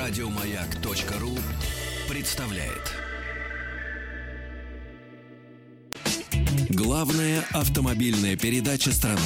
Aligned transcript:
Радиомаяк.ру 0.00 1.36
представляет. 2.08 2.96
Главная 6.70 7.44
автомобильная 7.52 8.34
передача 8.34 8.92
страны. 8.92 9.20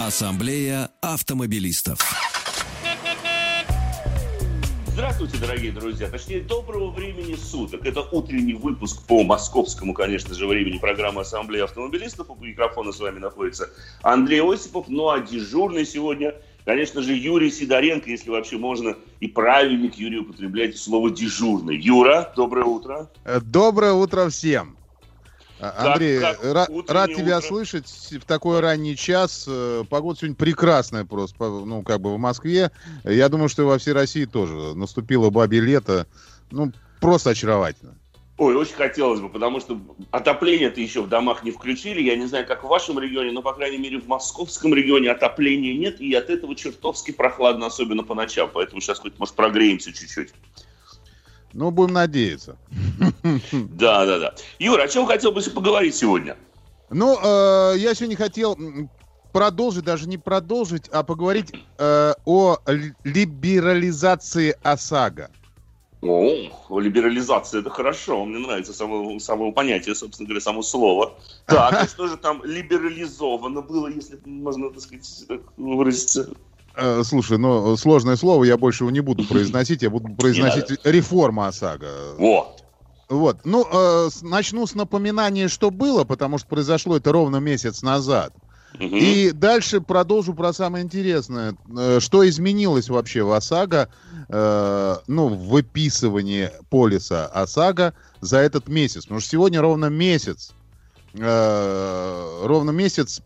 Ассамблея 0.00 0.90
автомобилистов. 1.00 2.00
Здравствуйте, 4.88 5.38
дорогие 5.38 5.70
друзья. 5.72 6.08
Точнее, 6.08 6.40
доброго 6.40 6.90
времени 6.90 7.36
суток. 7.36 7.86
Это 7.86 8.00
утренний 8.00 8.54
выпуск 8.54 9.06
по 9.06 9.22
московскому, 9.22 9.94
конечно 9.94 10.34
же, 10.34 10.48
времени 10.48 10.78
программы 10.78 11.20
Ассамблеи 11.20 11.62
автомобилистов. 11.62 12.28
У 12.28 12.34
микрофона 12.34 12.90
с 12.90 12.98
вами 12.98 13.20
находится 13.20 13.70
Андрей 14.02 14.42
Осипов. 14.42 14.86
Ну 14.88 15.08
а 15.08 15.20
дежурный 15.20 15.86
сегодня, 15.86 16.34
конечно 16.64 17.02
же, 17.02 17.14
Юрий 17.14 17.50
Сидоренко, 17.50 18.08
если 18.10 18.30
вообще 18.30 18.56
можно 18.58 18.96
и 19.20 19.28
правильник 19.28 19.94
Юрий 19.94 20.18
употреблять 20.18 20.76
слово 20.76 21.10
дежурный. 21.10 21.76
Юра, 21.76 22.32
доброе 22.36 22.64
утро. 22.64 23.10
Э, 23.24 23.40
Доброе 23.40 23.92
утро 23.92 24.28
всем. 24.28 24.76
А, 25.60 25.70
Как- 25.70 25.86
Андрей, 25.92 26.20
как 26.20 26.44
ра- 26.44 26.66
утреннее 26.70 26.84
рад 26.94 27.14
тебя 27.14 27.38
утро? 27.38 27.46
слышать 27.48 27.88
в 27.88 28.24
такой 28.24 28.58
ранний 28.60 28.96
час. 28.96 29.44
Э, 29.48 29.84
Погода 29.88 30.18
сегодня 30.18 30.34
прекрасная 30.36 31.04
просто, 31.04 31.36
ну, 31.44 31.82
как 31.82 32.00
бы 32.00 32.12
в 32.14 32.18
Москве. 32.18 32.72
Я 33.04 33.28
думаю, 33.28 33.48
что 33.48 33.62
и 33.62 33.66
во 33.66 33.78
всей 33.78 33.92
России 33.92 34.24
тоже. 34.24 34.74
Наступило 34.74 35.30
бабье 35.30 35.60
лето. 35.60 36.08
Ну, 36.50 36.72
просто 37.00 37.30
очаровательно. 37.30 37.94
Ой, 38.42 38.56
очень 38.56 38.74
хотелось 38.74 39.20
бы, 39.20 39.28
потому 39.28 39.60
что 39.60 39.80
отопление-то 40.10 40.80
еще 40.80 41.00
в 41.00 41.08
домах 41.08 41.44
не 41.44 41.52
включили. 41.52 42.02
Я 42.02 42.16
не 42.16 42.26
знаю, 42.26 42.44
как 42.44 42.64
в 42.64 42.66
вашем 42.66 42.98
регионе, 42.98 43.30
но, 43.30 43.40
по 43.40 43.52
крайней 43.52 43.78
мере, 43.78 44.00
в 44.00 44.08
московском 44.08 44.74
регионе 44.74 45.12
отопления 45.12 45.78
нет, 45.78 46.00
и 46.00 46.12
от 46.12 46.28
этого 46.28 46.56
чертовски 46.56 47.12
прохладно, 47.12 47.66
особенно 47.66 48.02
по 48.02 48.16
ночам. 48.16 48.50
Поэтому 48.52 48.80
сейчас 48.80 48.98
хоть, 48.98 49.16
может, 49.20 49.36
прогреемся 49.36 49.92
чуть-чуть. 49.92 50.30
Ну, 51.52 51.70
будем 51.70 51.92
надеяться. 51.92 52.58
Да, 53.52 54.06
да, 54.06 54.18
да. 54.18 54.34
Юра, 54.58 54.82
о 54.82 54.88
чем 54.88 55.06
хотел 55.06 55.30
бы 55.30 55.40
поговорить 55.42 55.94
сегодня? 55.94 56.36
Ну, 56.90 57.16
э, 57.22 57.74
я 57.78 57.94
сегодня 57.94 58.16
хотел 58.16 58.58
продолжить, 59.30 59.84
даже 59.84 60.08
не 60.08 60.18
продолжить, 60.18 60.88
а 60.88 61.04
поговорить 61.04 61.52
э, 61.78 62.14
о 62.24 62.56
ли- 62.66 62.94
либерализации 63.04 64.56
ОСАГО. 64.64 65.30
О, 66.02 66.80
либерализация, 66.80 67.60
это 67.60 67.70
хорошо. 67.70 68.24
Мне 68.24 68.38
нравится 68.44 68.72
само, 68.72 69.20
само 69.20 69.52
понятие, 69.52 69.94
собственно 69.94 70.26
говоря, 70.26 70.40
само 70.40 70.62
слово. 70.62 71.14
Так, 71.46 71.88
что 71.88 72.08
же 72.08 72.16
там 72.16 72.42
либерализовано 72.44 73.62
было, 73.62 73.86
если 73.86 74.18
можно, 74.24 74.70
так 74.70 74.82
сказать, 74.82 75.24
так 75.28 75.40
выразиться? 75.56 76.28
Э, 76.74 77.02
Слушай, 77.04 77.38
ну, 77.38 77.76
сложное 77.76 78.16
слово, 78.16 78.42
я 78.44 78.56
больше 78.56 78.82
его 78.82 78.90
не 78.90 79.00
буду 79.00 79.24
произносить, 79.28 79.82
я 79.82 79.90
буду 79.90 80.12
произносить 80.16 80.80
реформа 80.84 81.46
ОСАГО. 81.48 82.16
Во, 82.18 82.56
Вот, 83.08 83.44
ну, 83.44 83.64
э, 83.70 84.08
начну 84.22 84.66
с 84.66 84.74
напоминания, 84.74 85.46
что 85.46 85.70
было, 85.70 86.02
потому 86.02 86.38
что 86.38 86.48
произошло 86.48 86.96
это 86.96 87.12
ровно 87.12 87.36
месяц 87.36 87.82
назад. 87.82 88.34
И 88.78 89.32
дальше 89.32 89.80
продолжу 89.80 90.34
про 90.34 90.52
самое 90.52 90.84
интересное. 90.84 91.54
Э, 91.76 92.00
Что 92.00 92.28
изменилось 92.28 92.88
вообще 92.88 93.22
в 93.22 93.32
ОСАГО, 93.32 93.88
э, 94.28 94.96
ну, 95.06 95.28
в 95.28 95.48
выписывании 95.48 96.50
полиса 96.70 97.26
ОСАГО 97.26 97.94
за 98.20 98.38
этот 98.38 98.68
месяц? 98.68 99.02
Потому 99.02 99.20
что 99.20 99.30
сегодня 99.30 99.60
ровно 99.60 99.86
месяц, 99.86 100.54
э, 101.14 102.40
ровно 102.44 102.70
месяц 102.70 103.20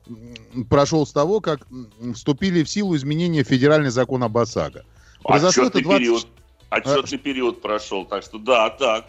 прошел 0.68 1.06
с 1.06 1.12
того, 1.12 1.40
как 1.40 1.60
вступили 2.14 2.64
в 2.64 2.68
силу 2.68 2.96
изменения 2.96 3.44
в 3.44 3.48
федеральный 3.48 3.90
закон 3.90 4.24
об 4.24 4.36
ОСАГО. 4.36 4.84
Произошло 5.22 5.64
это 5.64 5.78
Отчетный 5.78 5.82
20 5.82 5.98
период. 5.98 6.26
Отчетный 6.70 7.18
период 7.18 7.62
прошел, 7.62 8.04
так 8.04 8.22
что 8.24 8.38
да, 8.38 8.70
так. 8.70 9.06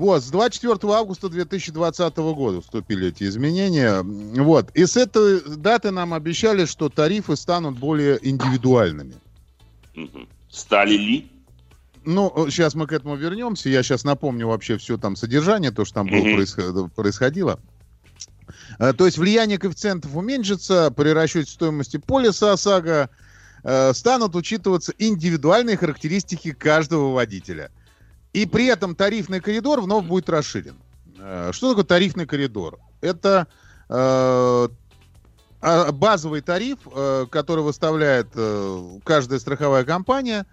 Вот, 0.00 0.22
с 0.24 0.30
24 0.30 0.78
августа 0.94 1.28
2020 1.28 2.16
года 2.16 2.62
вступили 2.62 3.08
эти 3.08 3.24
изменения. 3.24 4.00
Вот. 4.02 4.70
И 4.70 4.86
с 4.86 4.96
этой 4.96 5.42
даты 5.58 5.90
нам 5.90 6.14
обещали, 6.14 6.64
что 6.64 6.88
тарифы 6.88 7.36
станут 7.36 7.78
более 7.78 8.18
индивидуальными. 8.26 9.12
Стали 10.48 10.94
ли? 10.96 11.30
Ну, 12.06 12.32
сейчас 12.48 12.74
мы 12.74 12.86
к 12.86 12.92
этому 12.92 13.14
вернемся. 13.16 13.68
Я 13.68 13.82
сейчас 13.82 14.04
напомню 14.04 14.46
вообще 14.46 14.78
все 14.78 14.96
там 14.96 15.16
содержание, 15.16 15.70
то, 15.70 15.84
что 15.84 15.96
там 15.96 16.06
было 16.06 16.22
происход- 16.34 16.90
происходило. 16.94 17.60
Э, 18.78 18.94
То 18.94 19.04
есть 19.04 19.18
влияние 19.18 19.58
коэффициентов 19.58 20.16
уменьшится, 20.16 20.90
при 20.96 21.10
расчете 21.10 21.50
стоимости 21.50 21.98
полиса 21.98 22.52
ОСАГО 22.54 23.10
э, 23.64 23.92
станут 23.92 24.34
учитываться 24.34 24.94
индивидуальные 24.96 25.76
характеристики 25.76 26.52
каждого 26.52 27.12
водителя. 27.12 27.70
И 28.32 28.46
при 28.46 28.66
этом 28.66 28.94
тарифный 28.94 29.40
коридор 29.40 29.80
вновь 29.80 30.04
будет 30.06 30.28
расширен. 30.28 30.76
Э, 31.18 31.50
Что 31.52 31.70
такое 31.70 31.84
тарифный 31.84 32.26
коридор? 32.26 32.78
Это 33.00 33.48
э, 33.88 34.68
а- 35.60 35.92
базовый 35.92 36.40
тариф, 36.40 36.78
э, 36.94 37.26
который 37.30 37.64
выставляет 37.64 38.28
э, 38.34 38.98
каждая 39.04 39.40
страховая 39.40 39.84
компания, 39.84 40.46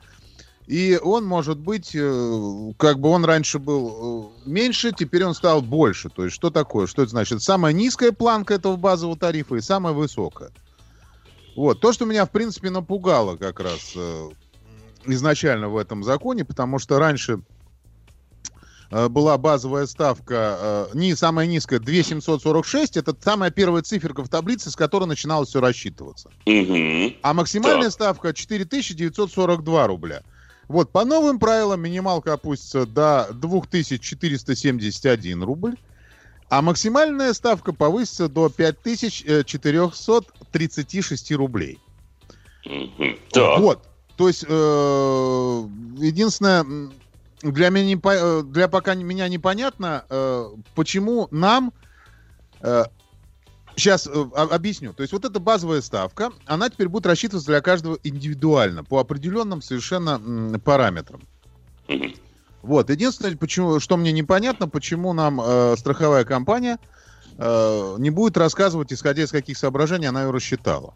и 0.65 0.99
он 1.01 1.23
может 1.23 1.59
быть, 1.59 1.91
как 1.91 2.99
бы 2.99 3.07
он 3.07 3.23
раньше 3.23 3.57
был 3.57 4.33
меньше, 4.45 4.91
теперь 4.91 5.23
он 5.23 5.33
стал 5.33 5.61
больше. 5.61 6.09
То 6.09 6.25
есть 6.25 6.35
что 6.35 6.49
такое? 6.49 6.87
Что 6.87 7.03
это 7.03 7.11
значит? 7.11 7.41
Самая 7.41 7.71
низкая 7.71 8.11
планка 8.11 8.55
этого 8.55 8.75
базового 8.75 9.17
тарифа 9.17 9.55
и 9.55 9.61
самая 9.61 9.93
высокая. 9.93 10.49
Вот. 11.55 11.79
То, 11.79 11.93
что 11.93 12.03
меня, 12.03 12.25
в 12.25 12.31
принципе, 12.31 12.69
напугало 12.69 13.37
как 13.37 13.61
раз 13.61 13.95
изначально 15.05 15.69
в 15.69 15.77
этом 15.77 16.03
законе, 16.03 16.43
потому 16.43 16.79
что 16.79 16.99
раньше 16.99 17.39
была 19.09 19.37
базовая 19.37 19.85
ставка, 19.85 20.57
э, 20.59 20.87
не 20.93 21.13
самая 21.15 21.45
низкая, 21.47 21.79
2746, 21.79 22.97
это 22.97 23.15
самая 23.21 23.51
первая 23.51 23.83
циферка 23.83 24.23
в 24.23 24.29
таблице, 24.29 24.71
с 24.71 24.75
которой 24.75 25.05
начиналось 25.05 25.49
все 25.49 25.59
рассчитываться. 25.59 26.29
А 27.21 27.33
максимальная 27.33 27.89
Так. 27.89 27.93
ставка 27.93 28.33
4942 28.33 29.87
рубля. 29.87 30.23
Вот, 30.67 30.91
по 30.91 31.05
новым 31.05 31.39
правилам 31.39 31.81
минималка 31.81 32.33
опустится 32.33 32.85
до 32.85 33.29
2471 33.33 35.43
рубль, 35.43 35.75
а 36.49 36.61
максимальная 36.61 37.33
ставка 37.33 37.73
повысится 37.73 38.29
до 38.29 38.49
5436 38.49 41.31
рублей. 41.33 41.79
Так. 43.31 43.59
Вот. 43.59 43.83
То 44.17 44.27
есть, 44.27 44.43
э, 44.47 45.63
единственное, 45.97 46.65
для 47.51 47.69
меня, 47.69 47.85
не 47.85 47.99
э, 48.03 48.43
для 48.43 48.67
пока 48.67 48.95
меня 48.95 49.27
непонятно, 49.27 50.05
э, 50.09 50.49
почему 50.75 51.27
нам 51.31 51.73
Сейчас 53.75 54.09
объясню. 54.33 54.91
То 54.93 55.03
есть 55.03 55.13
вот 55.13 55.23
эта 55.23 55.39
базовая 55.39 55.81
ставка, 55.81 56.31
она 56.47 56.67
теперь 56.67 56.87
будет 56.87 57.05
рассчитываться 57.05 57.51
для 57.51 57.61
каждого 57.61 57.99
индивидуально, 58.03 58.83
по 58.83 58.99
определенным 58.99 59.61
совершенно 59.61 60.57
параметрам. 60.57 61.21
Вот. 62.63 62.89
Единственное, 62.89 63.37
почему, 63.37 63.79
что 63.79 63.95
мне 63.95 64.11
непонятно, 64.11 64.67
почему 64.67 65.13
нам 65.13 65.39
э, 65.39 65.75
страховая 65.77 66.25
компания 66.25 66.79
э, 67.37 67.95
не 67.99 68.09
будет 68.09 68.35
рассказывать, 68.35 68.91
исходя 68.91 69.23
из 69.23 69.31
каких 69.31 69.57
соображений 69.57 70.07
она 70.07 70.23
ее 70.23 70.31
рассчитала. 70.31 70.93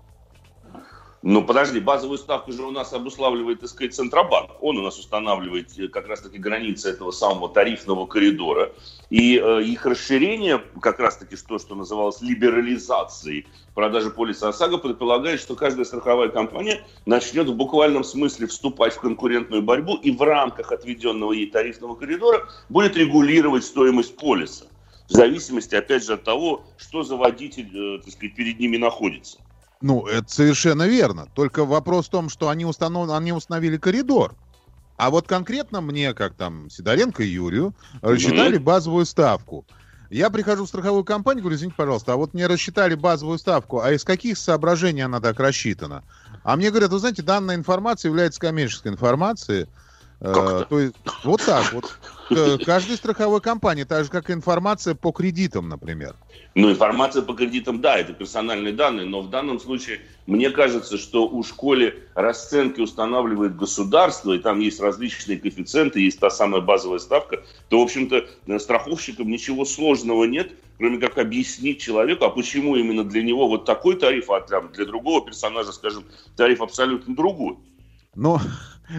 Ну, 1.24 1.44
подожди, 1.44 1.80
базовую 1.80 2.18
ставку 2.18 2.52
же 2.52 2.64
у 2.64 2.72
нас 2.72 2.94
обуславливает, 2.94 3.59
так 3.59 3.70
сказать, 3.70 3.94
Центробанк. 3.94 4.52
Он 4.59 4.80
у 4.80 4.82
нас 4.82 4.98
устанавливает 4.98 5.68
э, 5.78 5.88
как 5.88 6.08
раз-таки 6.08 6.40
границы 6.40 6.90
этого 6.90 7.12
самого 7.12 7.48
тарифного 7.48 8.08
коридора. 8.08 8.72
И 9.12 9.38
э, 9.38 9.62
их 9.62 9.86
расширение, 9.86 10.59
как 10.82 11.00
раз-таки 11.00 11.36
то, 11.36 11.59
что 11.59 11.76
называлось 11.76 12.22
либерализацией 12.22 13.46
продажи 13.76 14.09
полиса 14.09 14.50
ОСАГО, 14.50 14.79
предполагает, 14.79 15.40
что 15.40 15.56
каждая 15.56 15.85
страховая 15.85 16.29
компания 16.29 16.84
начнет 17.06 17.47
в 17.47 17.53
буквальном 17.53 18.03
смысле 18.03 18.47
вступать 18.47 18.94
в 18.96 19.00
конкурентную 19.00 19.62
борьбу 19.62 19.97
и 19.97 20.09
в 20.09 20.24
рамках 20.24 20.72
отведенного 20.72 21.34
ей 21.34 21.52
тарифного 21.52 21.94
коридора 21.94 22.47
будет 22.67 22.97
регулировать 22.97 23.64
стоимость 23.64 24.17
полиса. 24.17 24.66
В 25.08 25.14
зависимости, 25.14 25.76
опять 25.76 26.03
же, 26.03 26.14
от 26.14 26.24
того, 26.24 26.64
что 26.78 27.03
за 27.03 27.16
водитель, 27.16 27.70
э, 27.78 28.00
так 28.00 28.12
сказать, 28.12 28.34
перед 28.34 28.59
ними 28.59 28.78
находится. 28.78 29.38
Ну, 29.81 30.05
это 30.05 30.31
совершенно 30.31 30.87
верно. 30.87 31.28
Только 31.33 31.66
вопрос 31.66 32.07
в 32.07 32.09
том, 32.09 32.29
что 32.29 32.49
они, 32.49 32.66
установ... 32.66 33.09
они 33.09 33.33
установили 33.33 33.78
коридор. 33.78 34.35
А 34.97 35.09
вот 35.09 35.28
конкретно 35.28 35.81
мне, 35.81 36.13
как 36.13 36.35
там 36.35 36.69
Сидоренко 36.69 37.23
и 37.23 37.28
Юрию, 37.28 37.73
рассчитали 38.01 38.57
базовую 38.57 39.05
ставку. 39.05 39.66
Я 40.11 40.29
прихожу 40.29 40.66
в 40.66 40.67
страховую 40.67 41.03
компанию, 41.03 41.41
говорю, 41.41 41.55
извините, 41.55 41.78
пожалуйста, 41.78 42.13
а 42.13 42.16
вот 42.17 42.33
мне 42.33 42.45
рассчитали 42.45 42.95
базовую 42.95 43.39
ставку, 43.39 43.79
а 43.79 43.91
из 43.91 44.03
каких 44.03 44.37
соображений 44.37 45.01
она 45.01 45.22
так 45.22 45.39
рассчитана? 45.39 46.03
А 46.43 46.55
мне 46.55 46.69
говорят, 46.69 46.91
вы 46.91 46.99
знаете, 46.99 47.22
данная 47.22 47.55
информация 47.55 48.09
является 48.09 48.39
коммерческой 48.39 48.91
информацией, 48.91 49.67
Э, 50.22 50.66
то 50.69 50.79
есть 50.79 50.95
вот 51.23 51.41
так 51.43 51.73
вот. 51.73 51.97
Каждой 52.66 52.97
страховой 52.97 53.41
компании, 53.41 53.83
так 53.83 54.05
же 54.05 54.09
как 54.09 54.29
и 54.29 54.33
информация 54.33 54.95
по 54.95 55.11
кредитам, 55.11 55.69
например. 55.69 56.16
Ну, 56.55 56.72
информация 56.72 57.22
по 57.22 57.33
кредитам, 57.33 57.81
да, 57.81 57.97
это 57.97 58.13
персональные 58.13 58.73
данные, 58.73 59.05
но 59.05 59.22
в 59.22 59.29
данном 59.29 59.59
случае 59.59 59.99
мне 60.28 60.49
кажется, 60.49 60.97
что 60.97 61.28
у 61.28 61.43
школе 61.43 62.03
расценки 62.13 62.81
устанавливает 62.81 63.55
государство, 63.55 64.33
и 64.33 64.39
там 64.39 64.59
есть 64.59 64.79
различные 64.79 65.37
коэффициенты, 65.37 66.01
есть 66.01 66.19
та 66.19 66.29
самая 66.29 66.61
базовая 66.61 66.99
ставка, 66.99 67.43
то, 67.69 67.79
в 67.79 67.83
общем-то, 67.83 68.59
страховщикам 68.59 69.29
ничего 69.29 69.66
сложного 69.66 70.25
нет, 70.25 70.51
кроме 70.78 70.99
как 70.99 71.17
объяснить 71.17 71.79
человеку, 71.79 72.25
а 72.25 72.29
почему 72.29 72.75
именно 72.75 73.03
для 73.03 73.23
него 73.23 73.47
вот 73.47 73.66
такой 73.66 73.95
тариф, 73.95 74.29
а 74.29 74.41
для 74.41 74.85
другого 74.85 75.25
персонажа, 75.25 75.72
скажем, 75.72 76.05
тариф 76.35 76.61
абсолютно 76.61 77.16
другой. 77.16 77.57
Ну, 78.16 78.39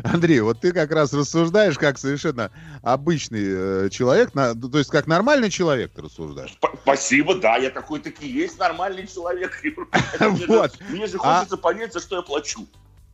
Андрей, 0.05 0.41
вот 0.41 0.61
ты 0.61 0.73
как 0.73 0.91
раз 0.93 1.13
рассуждаешь 1.13 1.79
как 1.79 1.99
совершенно 1.99 2.51
обычный 2.83 3.87
э, 3.87 3.89
человек, 3.91 4.35
на, 4.35 4.55
то 4.55 4.79
есть 4.79 4.91
как 4.91 5.07
нормальный 5.07 5.51
человек 5.51 5.93
ты 5.95 6.03
рассуждаешь. 6.03 6.57
Спасибо, 6.83 7.35
да, 7.35 7.57
я 7.57 7.71
такой-таки 7.71 8.27
есть 8.27 8.59
нормальный 8.59 9.07
человек. 9.07 9.53
Вот. 10.49 10.79
Мне 10.89 11.07
же 11.07 11.19
а 11.23 11.39
хочется 11.39 11.57
понять, 11.57 11.93
за 11.93 12.01
что 12.01 12.17
я 12.17 12.23
плачу. 12.23 12.67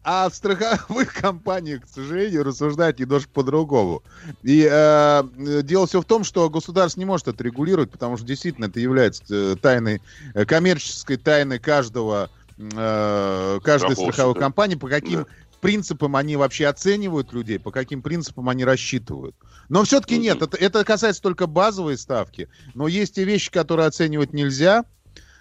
А 0.04 0.28
в 0.28 0.34
страховых 0.34 1.12
компаниях, 1.20 1.84
к 1.84 1.88
сожалению, 1.88 2.44
рассуждать 2.44 2.98
немножко 2.98 3.30
по-другому. 3.32 4.02
И 4.42 4.66
э, 4.70 5.22
дело 5.62 5.86
все 5.86 6.00
в 6.00 6.04
том, 6.04 6.24
что 6.24 6.48
государство 6.48 7.00
не 7.00 7.06
может 7.06 7.28
это 7.28 7.42
регулировать, 7.44 7.90
потому 7.90 8.16
что 8.16 8.26
действительно 8.26 8.66
это 8.66 8.80
является 8.80 9.24
э, 9.28 9.56
тайной, 9.56 10.00
э, 10.34 10.44
коммерческой 10.44 11.16
тайной 11.16 11.58
каждого 11.58 12.30
э, 12.56 13.60
каждой 13.62 13.96
страховой 13.96 14.34
компании, 14.34 14.76
по 14.76 14.88
каким 14.88 15.24
да 15.24 15.26
принципам 15.58 16.16
они 16.16 16.36
вообще 16.36 16.66
оценивают 16.66 17.32
людей, 17.32 17.58
по 17.58 17.70
каким 17.70 18.02
принципам 18.02 18.48
они 18.48 18.64
рассчитывают. 18.64 19.36
Но 19.68 19.84
все-таки 19.84 20.18
нет, 20.18 20.42
это, 20.42 20.56
это 20.56 20.84
касается 20.84 21.22
только 21.22 21.46
базовой 21.46 21.98
ставки. 21.98 22.48
Но 22.74 22.88
есть 22.88 23.18
и 23.18 23.24
вещи, 23.24 23.50
которые 23.50 23.86
оценивать 23.86 24.32
нельзя. 24.32 24.84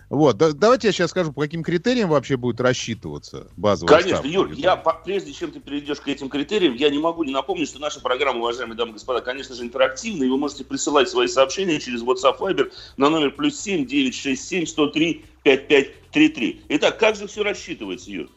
Вот, 0.09 0.37
да, 0.37 0.53
давайте 0.53 0.87
я 0.87 0.93
сейчас 0.93 1.11
скажу, 1.11 1.33
по 1.33 1.41
каким 1.41 1.63
критериям 1.63 2.07
вообще 2.07 2.37
будет 2.37 2.61
рассчитываться 2.61 3.47
базовая 3.57 3.89
Конечно, 3.89 4.17
ставка. 4.19 4.23
Конечно, 4.23 4.53
Юр, 4.53 4.57
я, 4.57 4.77
прежде 4.77 5.33
чем 5.33 5.51
ты 5.51 5.59
перейдешь 5.59 5.99
к 5.99 6.07
этим 6.07 6.29
критериям, 6.29 6.75
я 6.75 6.89
не 6.89 6.97
могу 6.97 7.25
не 7.25 7.33
напомнить, 7.33 7.67
что 7.67 7.79
наша 7.79 7.99
программа, 7.99 8.39
уважаемые 8.39 8.77
дамы 8.77 8.91
и 8.91 8.93
господа, 8.93 9.19
конечно 9.19 9.53
же, 9.53 9.63
интерактивная, 9.63 10.27
и 10.27 10.29
вы 10.29 10.37
можете 10.37 10.63
присылать 10.63 11.09
свои 11.09 11.27
сообщения 11.27 11.77
через 11.81 12.03
WhatsApp 12.03 12.39
Viber 12.39 12.71
на 12.95 13.09
номер 13.09 13.31
плюс 13.31 13.59
семь 13.59 13.85
девять 13.85 14.15
шесть 14.15 14.47
семь 14.47 14.65
сто 14.65 14.87
три 14.87 15.25
пять 15.43 15.67
пять 15.67 16.09
три 16.11 16.29
три. 16.29 16.61
Итак, 16.69 16.97
как 16.97 17.17
же 17.17 17.27
все 17.27 17.43
рассчитывается, 17.43 18.09
Юр? 18.09 18.29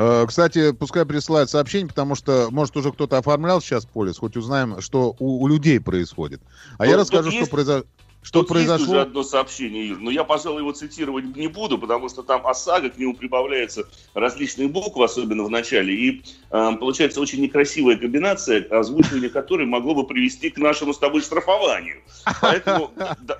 Э, 0.00 0.26
кстати, 0.28 0.70
пускай 0.70 1.04
присылают 1.04 1.50
сообщение, 1.50 1.88
потому 1.88 2.14
что, 2.14 2.50
может, 2.52 2.76
уже 2.76 2.92
кто-то 2.92 3.18
оформлял 3.18 3.60
сейчас 3.60 3.84
полис, 3.84 4.16
хоть 4.16 4.36
узнаем, 4.36 4.80
что 4.80 5.16
у, 5.18 5.42
у 5.42 5.48
людей 5.48 5.80
происходит. 5.80 6.40
А 6.78 6.84
ну, 6.84 6.90
я 6.92 6.96
расскажу, 6.96 7.32
что 7.32 7.46
произошло. 7.46 7.84
Что 8.28 8.40
Тут 8.40 8.48
произошло? 8.48 8.76
есть 8.76 8.88
уже 8.90 9.00
одно 9.00 9.22
сообщение, 9.22 9.86
Ир, 9.86 10.00
но 10.00 10.10
я, 10.10 10.22
пожалуй, 10.22 10.60
его 10.60 10.72
цитировать 10.72 11.34
не 11.34 11.46
буду, 11.46 11.78
потому 11.78 12.10
что 12.10 12.22
там 12.22 12.46
ОСАГО, 12.46 12.90
к 12.90 12.98
нему 12.98 13.14
прибавляются 13.14 13.88
различные 14.12 14.68
буквы, 14.68 15.06
особенно 15.06 15.44
в 15.44 15.50
начале, 15.50 15.94
и 15.94 16.22
э, 16.50 16.72
получается 16.78 17.22
очень 17.22 17.40
некрасивая 17.40 17.96
комбинация, 17.96 18.66
озвучивание 18.68 19.30
которой 19.30 19.64
могло 19.64 19.94
бы 19.94 20.06
привести 20.06 20.50
к 20.50 20.58
нашему 20.58 20.92
с 20.92 20.98
тобой 20.98 21.22
штрафованию. 21.22 22.02
Поэтому, 22.42 22.90
да, 22.96 23.38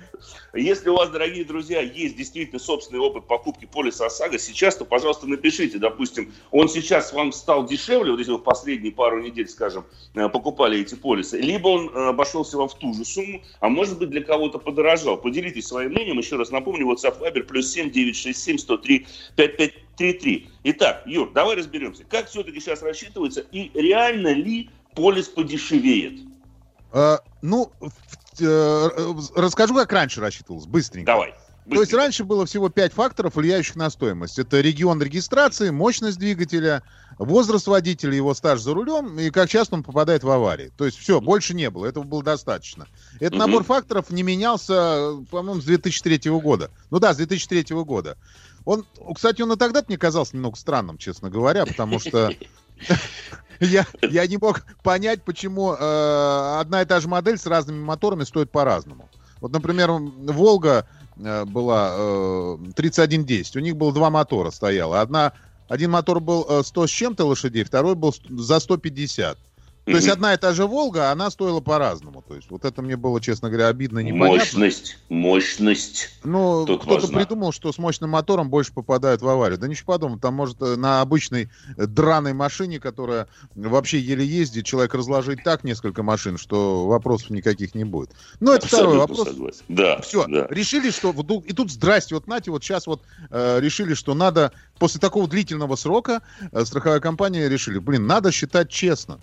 если 0.55 0.89
у 0.89 0.95
вас, 0.95 1.09
дорогие 1.09 1.45
друзья, 1.45 1.81
есть 1.81 2.17
действительно 2.17 2.57
собственный 2.57 2.99
опыт 2.99 3.27
покупки 3.27 3.65
полиса 3.65 4.07
ОСАГО 4.07 4.39
сейчас, 4.39 4.75
то, 4.75 4.85
пожалуйста, 4.85 5.27
напишите, 5.27 5.77
допустим, 5.77 6.33
он 6.49 6.67
сейчас 6.67 7.13
вам 7.13 7.31
стал 7.31 7.67
дешевле, 7.67 8.09
вот 8.09 8.17
если 8.17 8.31
вы 8.31 8.39
в 8.39 8.43
последние 8.43 8.91
пару 8.91 9.21
недель, 9.21 9.47
скажем, 9.47 9.85
э, 10.15 10.27
покупали 10.29 10.79
эти 10.79 10.95
полисы, 10.95 11.39
либо 11.39 11.67
он 11.67 11.89
э, 11.89 12.09
обошелся 12.09 12.57
вам 12.57 12.69
в 12.69 12.73
ту 12.73 12.95
же 12.95 13.05
сумму, 13.05 13.43
а 13.59 13.69
может 13.69 13.99
быть 13.99 14.09
для 14.09 14.23
кого-то 14.23 14.57
подорожал. 14.79 15.17
Поделитесь 15.17 15.67
своим 15.67 15.91
мнением. 15.91 16.17
Еще 16.17 16.37
раз 16.37 16.51
напомню, 16.51 16.87
WhatsApp 16.87 17.19
Viber 17.19 17.43
плюс 17.43 17.71
7 17.71 17.91
967 17.91 18.57
103 18.57 19.07
5533. 19.35 20.49
Итак, 20.63 21.03
Юр, 21.05 21.31
давай 21.33 21.57
разберемся. 21.57 22.03
Как 22.05 22.27
все-таки 22.27 22.59
сейчас 22.59 22.81
рассчитывается 22.81 23.41
и 23.51 23.71
реально 23.73 24.33
ли 24.33 24.69
полис 24.95 25.27
подешевеет? 25.27 26.21
А, 26.91 27.19
ну, 27.41 27.71
э, 28.39 28.89
расскажу, 29.35 29.75
как 29.75 29.91
раньше 29.91 30.21
рассчитывалось, 30.21 30.65
быстренько. 30.65 31.11
Давай. 31.11 31.33
То 31.69 31.81
есть 31.81 31.93
раньше 31.93 32.23
было 32.23 32.47
всего 32.47 32.69
пять 32.69 32.93
факторов, 32.93 33.35
влияющих 33.35 33.75
на 33.75 33.91
стоимость. 33.91 34.39
Это 34.39 34.59
регион 34.59 35.03
регистрации, 35.03 35.69
мощность 35.69 36.17
двигателя, 36.17 36.81
возраст 37.19 37.67
водителя, 37.67 38.15
его 38.15 38.33
стаж 38.33 38.61
за 38.61 38.73
рулем 38.73 39.19
и 39.19 39.29
как 39.29 39.49
часто 39.49 39.75
он 39.75 39.83
попадает 39.83 40.23
в 40.23 40.29
аварии. 40.29 40.71
То 40.77 40.85
есть 40.85 40.97
все, 40.97 41.19
больше 41.21 41.53
не 41.53 41.69
было, 41.69 41.85
этого 41.85 42.03
было 42.03 42.23
достаточно. 42.23 42.87
Этот 43.15 43.33
угу. 43.33 43.39
набор 43.39 43.63
факторов 43.63 44.09
не 44.09 44.23
менялся, 44.23 45.17
по-моему, 45.29 45.61
с 45.61 45.65
2003 45.65 46.31
года. 46.39 46.71
Ну 46.89 46.99
да, 46.99 47.13
с 47.13 47.17
2003 47.17 47.75
года. 47.83 48.17
Он, 48.65 48.85
кстати, 49.13 49.41
он 49.41 49.51
и 49.51 49.57
тогда 49.57 49.83
мне 49.87 49.97
казался 49.97 50.35
немного 50.35 50.57
странным, 50.57 50.97
честно 50.97 51.29
говоря, 51.29 51.65
потому 51.65 51.99
что 51.99 52.31
я, 53.59 53.85
я 54.01 54.27
не 54.27 54.37
мог 54.37 54.63
понять, 54.81 55.23
почему 55.23 55.73
э, 55.73 56.57
одна 56.59 56.81
и 56.81 56.85
та 56.85 56.99
же 56.99 57.07
модель 57.07 57.37
с 57.37 57.45
разными 57.45 57.83
моторами 57.83 58.23
стоит 58.23 58.49
по-разному. 58.51 59.09
Вот, 59.41 59.51
например, 59.51 59.91
Волга 59.91 60.85
Э, 61.21 61.45
была 61.45 61.95
э, 61.97 62.57
3110. 62.75 63.55
У 63.57 63.59
них 63.59 63.75
было 63.75 63.93
два 63.93 64.09
мотора 64.09 64.51
стояло. 64.51 65.01
Одна, 65.01 65.33
один 65.69 65.91
мотор 65.91 66.19
был 66.19 66.63
100 66.63 66.83
э, 66.83 66.87
с 66.87 66.89
чем-то 66.89 67.25
лошадей, 67.25 67.63
второй 67.63 67.95
был 67.95 68.13
за 68.27 68.59
150. 68.59 69.37
То 69.91 69.97
есть 69.97 70.07
одна 70.07 70.33
и 70.33 70.37
та 70.37 70.53
же 70.53 70.65
Волга, 70.65 71.11
она 71.11 71.29
стоила 71.31 71.59
по-разному. 71.59 72.21
То 72.21 72.35
есть 72.35 72.49
вот 72.51 72.65
это 72.65 72.81
мне 72.81 72.95
было, 72.95 73.19
честно 73.19 73.49
говоря, 73.49 73.67
обидно 73.67 73.99
непонятно. 73.99 74.37
Мощность, 74.37 74.97
мощность. 75.09 76.09
Ну, 76.23 76.65
кто-то 76.77 77.07
придумал, 77.07 77.51
что 77.51 77.71
с 77.71 77.77
мощным 77.77 78.11
мотором 78.11 78.49
больше 78.49 78.73
попадают 78.73 79.21
в 79.21 79.27
аварию. 79.27 79.57
Да 79.57 79.67
ничего 79.67 79.93
подобного. 79.93 80.21
Там 80.21 80.33
может 80.35 80.61
э, 80.61 80.75
на 80.75 81.01
обычной 81.01 81.49
э, 81.77 81.85
драной 81.85 82.33
машине, 82.33 82.79
которая 82.79 83.27
вообще 83.55 83.99
еле 83.99 84.25
ездит, 84.25 84.65
человек 84.65 84.93
разложить 84.93 85.43
так 85.43 85.63
несколько 85.63 86.03
машин, 86.03 86.37
что 86.37 86.87
вопросов 86.87 87.29
никаких 87.31 87.75
не 87.75 87.83
будет. 87.83 88.11
Ну, 88.39 88.53
это 88.53 88.65
Абсолютно 88.65 88.89
второй 88.89 88.97
вопрос. 88.99 89.27
Согласен. 89.27 89.63
Да, 89.69 90.01
Все, 90.01 90.25
да. 90.27 90.47
решили, 90.49 90.91
что... 90.91 91.13
И 91.45 91.53
тут 91.53 91.71
здрасте, 91.71 92.15
вот 92.15 92.25
знаете, 92.25 92.51
вот 92.51 92.63
сейчас 92.63 92.87
вот 92.87 93.01
э, 93.29 93.59
решили, 93.59 93.93
что 93.93 94.13
надо... 94.13 94.51
После 94.77 95.01
такого 95.01 95.27
длительного 95.27 95.75
срока 95.75 96.21
э, 96.51 96.63
страховая 96.63 96.99
компания 96.99 97.49
решили, 97.49 97.79
блин, 97.79 98.07
надо 98.07 98.31
считать 98.31 98.69
честно 98.69 99.19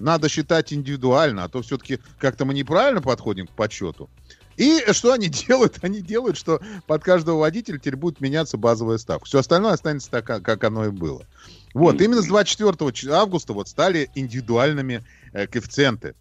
надо 0.00 0.28
считать 0.28 0.72
индивидуально, 0.72 1.44
а 1.44 1.48
то 1.48 1.62
все-таки 1.62 2.00
как-то 2.18 2.44
мы 2.44 2.54
неправильно 2.54 3.00
подходим 3.02 3.46
к 3.46 3.50
подсчету. 3.50 4.10
И 4.56 4.84
что 4.92 5.12
они 5.12 5.28
делают? 5.46 5.78
Они 5.82 6.00
делают, 6.00 6.36
что 6.36 6.60
под 6.86 7.02
каждого 7.02 7.38
водителя 7.38 7.78
теперь 7.78 7.96
будет 7.96 8.20
меняться 8.20 8.56
базовая 8.56 8.98
ставка. 8.98 9.26
Все 9.26 9.38
остальное 9.38 9.72
останется 9.72 10.10
так, 10.10 10.26
как 10.26 10.64
оно 10.64 10.86
и 10.86 10.90
было. 10.90 11.24
Вот, 11.72 12.00
именно 12.00 12.20
с 12.20 12.26
24 12.26 13.14
августа 13.14 13.52
вот 13.52 13.68
стали 13.68 14.10
индивидуальными 14.14 15.04
э, 15.32 15.46
коэффициенты. 15.46 16.14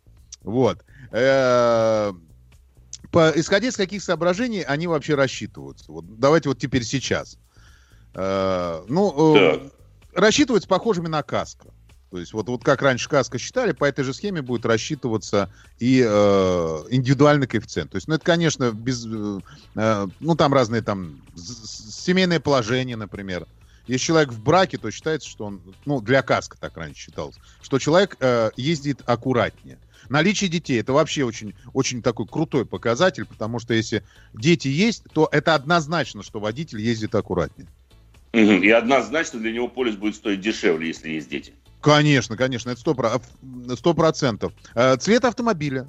Вот. 0.44 0.86
Э, 1.12 2.14
по, 3.12 3.32
исходя 3.36 3.68
из 3.68 3.76
каких 3.76 4.04
соображений 4.04 4.62
они 4.62 4.88
вообще 4.88 5.16
рассчитываются? 5.16 5.92
Вот, 5.92 6.20
давайте 6.20 6.50
вот 6.50 6.60
теперь 6.60 6.84
сейчас. 6.84 7.40
Э, 8.14 8.84
ну, 8.88 9.36
э, 9.36 9.70
рассчитываются 10.14 10.70
похожими 10.70 11.08
на 11.08 11.24
каско. 11.24 11.74
То 12.12 12.18
есть 12.18 12.34
вот, 12.34 12.48
вот 12.48 12.64
как 12.64 12.82
раньше 12.82 13.08
каска 13.08 13.38
считали, 13.38 13.72
по 13.72 13.86
этой 13.86 14.04
же 14.04 14.14
схеме 14.14 14.42
будет 14.42 14.66
рассчитываться 14.66 15.52
и 15.80 16.04
э, 16.06 16.84
индивидуальный 16.90 17.46
коэффициент. 17.46 17.92
То 17.92 17.98
есть, 17.98 18.08
ну 18.08 18.16
это, 18.16 18.26
конечно, 18.26 18.72
без, 18.72 19.06
э, 19.06 20.08
ну 20.20 20.36
там 20.36 20.54
разные 20.54 20.82
там 20.82 21.22
семейное 21.36 22.40
положение, 22.40 22.96
например. 22.96 23.46
Если 23.86 24.06
человек 24.06 24.32
в 24.32 24.42
браке, 24.44 24.78
то 24.78 24.90
считается, 24.92 25.30
что 25.30 25.46
он, 25.46 25.62
ну 25.86 26.02
для 26.02 26.22
каска 26.22 26.58
так 26.60 26.78
раньше 26.78 27.00
считалось, 27.02 27.36
что 27.62 27.78
человек 27.78 28.18
э, 28.20 28.52
ездит 28.56 29.02
аккуратнее. 29.06 29.78
Наличие 30.10 30.50
детей 30.50 30.80
это 30.80 30.94
вообще 30.94 31.24
очень, 31.24 31.54
очень 31.74 32.02
такой 32.02 32.26
крутой 32.26 32.66
показатель, 32.66 33.26
потому 33.26 33.60
что 33.60 33.76
если 33.76 34.04
дети 34.34 34.68
есть, 34.68 35.04
то 35.14 35.30
это 35.32 35.54
однозначно, 35.54 36.24
что 36.24 36.40
водитель 36.40 36.82
ездит 36.82 37.14
аккуратнее. 37.14 37.68
И 38.32 38.70
однозначно 38.70 39.40
для 39.40 39.52
него 39.52 39.68
полис 39.68 39.96
будет 39.96 40.16
стоить 40.16 40.42
дешевле, 40.42 40.88
если 40.88 41.10
есть 41.10 41.30
дети. 41.30 41.54
Конечно, 41.82 42.36
конечно, 42.36 42.72
это 42.72 42.82
сто 43.76 43.94
процентов. 43.94 44.54
Э, 44.76 44.98
цвет 44.98 45.24
автомобиля 45.26 45.88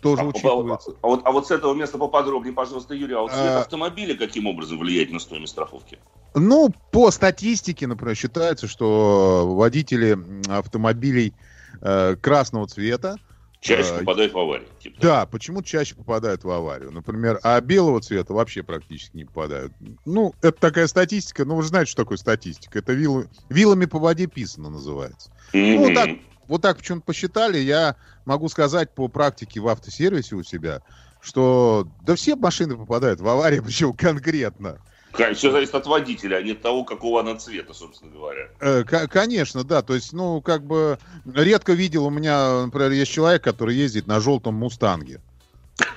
тоже 0.00 0.22
а, 0.22 0.24
учитывается. 0.26 0.90
А, 0.90 0.94
а, 1.02 1.08
вот, 1.08 1.20
а 1.24 1.32
вот 1.32 1.46
с 1.46 1.50
этого 1.50 1.74
места 1.74 1.98
поподробнее, 1.98 2.52
пожалуйста, 2.52 2.94
Юрий, 2.94 3.14
а 3.14 3.20
вот 3.20 3.30
цвет 3.30 3.42
а, 3.42 3.60
автомобиля 3.60 4.16
каким 4.16 4.46
образом 4.46 4.78
влияет 4.78 5.10
на 5.10 5.18
стоимость 5.18 5.52
страховки? 5.52 5.98
Ну, 6.34 6.72
по 6.90 7.10
статистике, 7.10 7.86
например, 7.86 8.16
считается, 8.16 8.68
что 8.68 9.54
водители 9.54 10.18
автомобилей 10.48 11.34
э, 11.80 12.16
красного 12.16 12.66
цвета 12.66 13.16
Чаще 13.60 13.90
а, 13.94 13.98
попадают 13.98 14.32
в 14.32 14.38
аварию. 14.38 14.68
Типа. 14.78 15.00
Да, 15.00 15.26
почему 15.26 15.62
чаще 15.62 15.96
попадают 15.96 16.44
в 16.44 16.50
аварию. 16.50 16.92
Например, 16.92 17.40
а 17.42 17.60
белого 17.60 18.00
цвета 18.00 18.32
вообще 18.32 18.62
практически 18.62 19.16
не 19.16 19.24
попадают. 19.24 19.72
Ну, 20.04 20.32
это 20.42 20.58
такая 20.58 20.86
статистика, 20.86 21.44
ну, 21.44 21.56
вы 21.56 21.62
же 21.62 21.68
знаете, 21.68 21.90
что 21.90 22.04
такое 22.04 22.18
статистика. 22.18 22.78
Это 22.78 22.92
вилы, 22.92 23.28
вилами 23.48 23.86
по 23.86 23.98
воде 23.98 24.28
писано 24.28 24.70
называется. 24.70 25.30
Mm-hmm. 25.52 25.76
Ну, 25.76 25.94
так, 25.94 26.10
вот 26.46 26.62
так 26.62 26.78
почему-то 26.78 27.04
посчитали, 27.04 27.58
я 27.58 27.96
могу 28.24 28.48
сказать 28.48 28.94
по 28.94 29.08
практике 29.08 29.60
в 29.60 29.66
автосервисе 29.66 30.36
у 30.36 30.44
себя, 30.44 30.82
что 31.20 31.88
да 32.02 32.14
все 32.14 32.36
машины 32.36 32.76
попадают 32.76 33.20
в 33.20 33.28
аварии, 33.28 33.60
причем 33.64 33.92
конкретно. 33.92 34.78
Все 35.12 35.50
зависит 35.50 35.74
от 35.74 35.86
водителя, 35.86 36.36
а 36.36 36.42
не 36.42 36.52
от 36.52 36.62
того, 36.62 36.84
какого 36.84 37.20
она 37.20 37.36
цвета, 37.36 37.74
собственно 37.74 38.12
говоря. 38.12 38.48
Э, 38.60 38.84
конечно, 38.84 39.64
да. 39.64 39.82
То 39.82 39.94
есть, 39.94 40.12
ну, 40.12 40.40
как 40.40 40.64
бы 40.64 40.98
редко 41.24 41.72
видел 41.72 42.06
у 42.06 42.10
меня, 42.10 42.62
например, 42.66 42.92
есть 42.92 43.10
человек, 43.10 43.42
который 43.42 43.74
ездит 43.74 44.06
на 44.06 44.20
желтом 44.20 44.54
мустанге. 44.54 45.20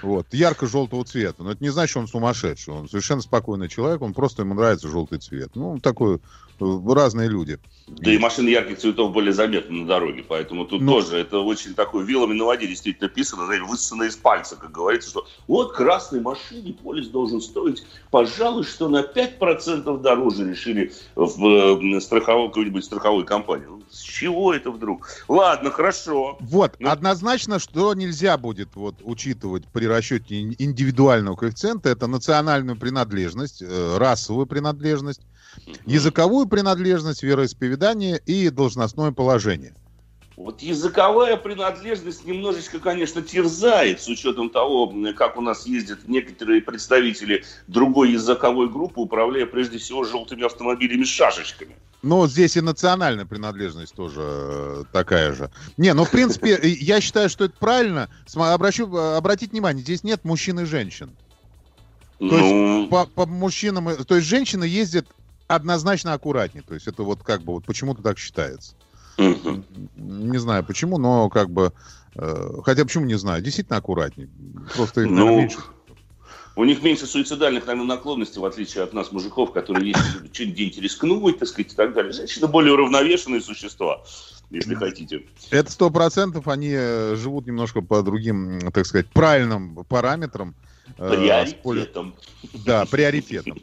Вот, 0.02 0.28
ярко-желтого 0.32 1.06
цвета. 1.06 1.44
Но 1.44 1.52
это 1.52 1.64
не 1.64 1.70
значит, 1.70 1.92
что 1.92 2.00
он 2.00 2.08
сумасшедший. 2.08 2.74
Он 2.74 2.90
совершенно 2.90 3.22
спокойный 3.22 3.70
человек, 3.70 4.02
он 4.02 4.14
просто 4.14 4.42
ему 4.42 4.54
нравится 4.54 4.88
желтый 4.88 5.20
цвет. 5.20 5.52
Ну, 5.56 5.80
такой 5.80 6.20
разные 6.60 7.28
люди. 7.28 7.60
Да 7.88 8.12
и 8.12 8.18
машины 8.18 8.50
ярких 8.50 8.78
цветов 8.78 9.12
были 9.12 9.32
заметны 9.32 9.82
на 9.82 9.88
дороге, 9.88 10.24
поэтому 10.26 10.66
тут 10.66 10.82
ну, 10.82 10.94
тоже 10.94 11.18
это 11.18 11.40
очень 11.40 11.74
такой 11.74 12.06
вилами 12.06 12.34
на 12.34 12.46
воде 12.46 12.68
действительно 12.68 13.10
писано, 13.10 13.46
знаете, 13.46 13.66
высосано 13.66 14.04
из 14.04 14.16
пальца, 14.16 14.56
как 14.56 14.72
говорится, 14.72 15.10
что 15.10 15.28
вот 15.48 15.74
красной 15.74 16.22
машине 16.22 16.74
полис 16.74 17.08
должен 17.08 17.42
стоить, 17.42 17.84
пожалуй, 18.10 18.64
что 18.64 18.88
на 18.88 19.02
5% 19.02 20.02
дороже 20.02 20.50
решили 20.50 20.94
в 21.16 22.00
страховой, 22.00 22.48
какой-нибудь 22.48 22.86
страховой 22.86 23.26
компании. 23.26 23.66
Ну, 23.68 23.81
с 23.92 24.00
чего 24.00 24.54
это 24.54 24.72
вдруг? 24.72 25.08
Ладно, 25.28 25.70
хорошо. 25.70 26.38
Вот, 26.40 26.76
ну, 26.80 26.90
однозначно, 26.90 27.60
что 27.60 27.94
нельзя 27.94 28.38
будет 28.38 28.76
вот 28.76 28.96
учитывать 29.04 29.68
при 29.68 29.86
расчете 29.86 30.42
индивидуального 30.42 31.36
коэффициента, 31.36 31.90
это 31.90 32.08
национальную 32.08 32.78
принадлежность, 32.78 33.62
э, 33.62 33.98
расовую 33.98 34.46
принадлежность, 34.46 35.22
языковую 35.86 36.48
принадлежность, 36.48 37.24
вероисповедание 37.24 38.18
и 38.26 38.50
должностное 38.50 39.12
положение. 39.12 39.76
Вот 40.44 40.64
языковая 40.64 41.38
принадлежность 41.38 42.26
немножечко, 42.26 42.80
конечно, 42.80 43.22
терзает 43.22 44.02
с 44.02 44.08
учетом 44.08 44.50
того, 44.50 44.92
как 45.16 45.38
у 45.38 45.42
нас 45.42 45.68
ездят 45.68 46.08
некоторые 46.08 46.62
представители 46.62 47.44
другой 47.68 48.14
языковой 48.14 48.68
группы, 48.68 49.02
управляя 49.02 49.46
прежде 49.46 49.78
всего 49.78 50.04
желтыми 50.04 50.44
автомобилями 50.44 51.04
с 51.04 51.10
шашечками. 51.10 51.76
Ну, 52.02 52.26
здесь 52.28 52.58
и 52.58 52.62
национальная 52.62 53.26
принадлежность 53.26 53.94
тоже 53.94 54.22
э, 54.24 54.84
такая 54.92 55.34
же. 55.34 55.52
Не, 55.78 55.94
ну, 55.94 56.06
в 56.06 56.10
принципе, 56.10 56.60
я 56.64 57.02
считаю, 57.02 57.30
что 57.30 57.46
это 57.46 57.54
правильно. 57.60 58.10
Обращу, 58.34 58.92
обратите 58.98 59.52
внимание, 59.52 59.84
здесь 59.84 60.04
нет 60.04 60.26
мужчин 60.26 60.60
и 60.60 60.66
женщин. 60.66 61.12
То 62.18 62.26
ну... 62.26 62.80
есть 62.80 62.90
по, 62.90 63.06
по 63.06 63.28
мужчинам, 63.28 63.96
то 64.06 64.16
есть 64.16 64.28
женщины 64.28 64.64
ездят 64.64 65.06
однозначно 65.48 66.14
аккуратнее. 66.14 66.64
То 66.68 66.74
есть 66.74 66.88
это 66.88 67.04
вот 67.04 67.22
как 67.22 67.44
бы 67.44 67.54
вот 67.54 67.66
почему-то 67.66 68.02
так 68.02 68.18
считается. 68.18 68.74
Не 69.18 70.38
знаю 70.38 70.64
почему, 70.64 70.98
но 70.98 71.30
как 71.30 71.50
бы... 71.50 71.74
Э, 72.16 72.62
хотя 72.64 72.84
почему 72.84 73.06
не 73.06 73.16
знаю, 73.16 73.42
действительно 73.42 73.78
аккуратнее. 73.78 74.30
Просто 74.76 75.02
их, 75.02 75.10
ну, 75.10 75.38
меньше. 75.38 75.60
У 76.56 76.66
них 76.66 76.84
меньше 76.84 77.06
суицидальных, 77.06 77.66
наверное, 77.66 77.96
наклонностей, 77.96 78.42
в 78.42 78.46
отличие 78.46 78.84
от 78.84 78.94
нас, 78.94 79.12
мужиков, 79.12 79.54
которые 79.54 79.90
есть 79.90 80.34
что-нибудь 80.34 80.78
рискнуть, 80.80 81.40
так 81.40 81.48
сказать, 81.48 81.72
и 81.72 81.76
так 81.76 81.94
далее. 81.94 82.12
Женщины 82.12 82.48
более 82.48 82.74
уравновешенные 82.74 83.42
существа, 83.42 84.04
если 84.50 84.76
хотите. 84.76 85.24
Это 85.50 85.72
сто 85.72 85.90
процентов, 85.90 86.50
они 86.50 86.72
э, 86.74 87.16
живут 87.16 87.48
немножко 87.48 87.82
по 87.82 88.02
другим, 88.04 88.60
так 88.74 88.86
сказать, 88.86 89.08
правильным 89.08 89.86
параметрам. 89.88 90.54
Э, 90.98 91.10
приоритетам. 91.10 92.14
Да, 92.66 92.86
приоритетам. 92.86 93.58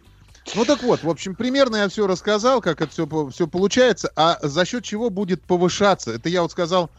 Ну 0.55 0.65
так 0.65 0.83
вот, 0.83 1.03
в 1.03 1.09
общем, 1.11 1.35
примерно 1.35 1.77
я 1.77 1.89
все 1.89 2.07
рассказал, 2.07 2.61
как 2.61 2.81
это 2.81 2.91
все, 2.91 3.29
все 3.31 3.47
получается, 3.47 4.11
а 4.17 4.39
за 4.43 4.65
счет 4.65 4.85
чего 4.85 5.11
будет 5.11 5.43
повышаться, 5.43 6.13
это 6.13 6.29
я 6.29 6.43
вот 6.43 6.53
сказал, 6.53 6.91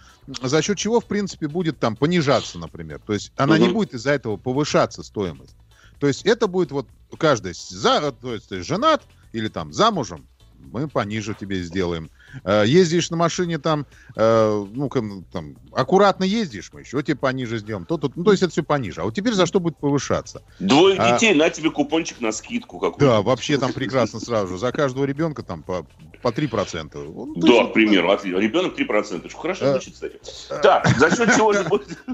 за 0.41 0.62
счет 0.62 0.77
чего, 0.77 1.00
в 1.00 1.06
принципе, 1.06 1.48
будет 1.48 1.79
там 1.79 1.96
понижаться, 1.96 2.60
например. 2.60 3.01
То 3.06 3.13
есть 3.13 3.32
она 3.36 3.56
угу. 3.56 3.63
не 3.63 3.70
будет 3.70 3.94
из-за 3.94 4.12
этого 4.12 4.38
повышаться 4.38 5.03
стоимость. 5.03 5.56
То 6.00 6.08
есть 6.08 6.25
это 6.25 6.48
будет 6.48 6.72
вот 6.72 6.88
каждый 7.18 7.53
за, 7.53 8.12
то 8.12 8.34
есть 8.34 8.50
женат 8.50 9.03
или 9.34 9.48
там 9.48 9.74
замужем, 9.74 10.27
мы 10.60 10.88
пониже 10.88 11.34
тебе 11.34 11.63
сделаем. 11.63 12.10
Э, 12.43 12.63
ездишь 12.65 13.09
на 13.09 13.17
машине 13.17 13.57
там, 13.57 13.86
э, 14.15 14.65
ну, 14.74 14.89
там, 15.31 15.55
аккуратно 15.71 16.24
ездишь, 16.24 16.71
мы 16.74 16.81
еще 16.81 17.01
тебе 17.01 17.15
пониже 17.15 17.57
сделаем. 17.59 17.86
То, 17.86 17.98
то, 17.98 18.12
ну, 18.15 18.24
то 18.24 18.31
есть 18.31 18.43
это 18.43 18.51
все 18.51 18.63
пониже. 18.63 19.01
А 19.01 19.03
вот 19.05 19.15
теперь 19.15 19.33
за 19.33 19.45
что 19.45 19.59
будет 19.59 19.77
повышаться? 19.77 20.41
Двое 20.59 20.98
а, 20.98 21.13
детей, 21.13 21.33
на 21.33 21.50
тебе 21.50 21.71
купончик 21.71 22.21
на 22.21 22.31
скидку 22.31 22.79
какой-то. 22.79 23.05
Да, 23.05 23.21
вообще 23.21 23.57
там 23.57 23.74
прекрасно 23.74 24.19
сразу 24.19 24.53
же. 24.53 24.57
За 24.59 24.71
каждого 24.71 25.05
ребенка 25.05 25.43
там 25.43 25.63
по, 25.63 25.86
по 26.21 26.29
3%. 26.29 26.89
Ну, 26.93 27.36
да, 27.36 27.48
есть, 27.48 27.69
к 27.71 27.74
примеру, 27.74 28.12
отлично. 28.12 28.38
Ребенок 28.38 28.77
3%. 28.77 29.29
Что 29.29 29.38
хорошо 29.38 29.65
а, 29.65 29.71
звучит, 29.71 29.93
кстати. 29.93 30.19
А, 30.50 30.57
так, 30.59 30.88
за 30.98 31.15
счет 31.15 31.36
чего 31.36 31.53
же 31.53 31.63
будет 31.63 31.89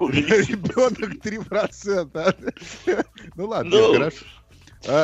Ребенок 0.00 1.24
3%. 1.24 2.54
Ну 3.34 3.46
ладно, 3.46 3.70
ну, 3.70 3.92
хорошо. 3.94 4.24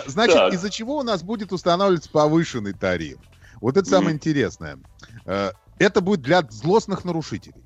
Значит, 0.07 0.55
из-за 0.55 0.71
чего 0.71 0.99
у 0.99 1.03
нас 1.03 1.23
будет 1.23 1.53
устанавливаться 1.53 2.11
повышенный 2.11 2.73
тариф? 2.73 3.19
Вот 3.63 3.77
это 3.77 3.89
самое 3.89 4.15
интересное. 4.15 4.79
Э, 5.25 5.53
это 5.79 6.01
будет 6.01 6.21
для 6.21 6.43
злостных 6.43 7.05
нарушителей. 7.05 7.63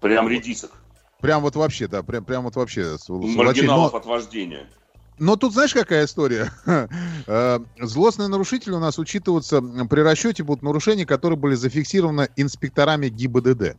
Прям 0.00 0.28
редисок. 0.28 0.72
Прям 1.20 1.42
вот 1.42 1.54
вообще, 1.54 1.86
да, 1.86 2.02
прям, 2.02 2.24
прям 2.24 2.42
вот 2.42 2.56
вообще. 2.56 2.96
Маргиналов 3.08 3.92
но, 3.92 3.98
от 3.98 4.04
вождения. 4.04 4.68
Но 5.18 5.36
тут 5.36 5.52
знаешь, 5.52 5.72
какая 5.72 6.04
история? 6.04 6.52
Э, 7.30 7.58
злостные 7.78 8.28
нарушители 8.28 8.72
у 8.72 8.78
нас 8.78 8.98
учитываются 8.98 9.60
при 9.60 10.00
расчете 10.00 10.42
будут 10.42 10.62
нарушения, 10.62 11.04
которые 11.04 11.38
были 11.38 11.54
зафиксированы 11.54 12.30
инспекторами 12.36 13.08
ГИБДД. 13.08 13.76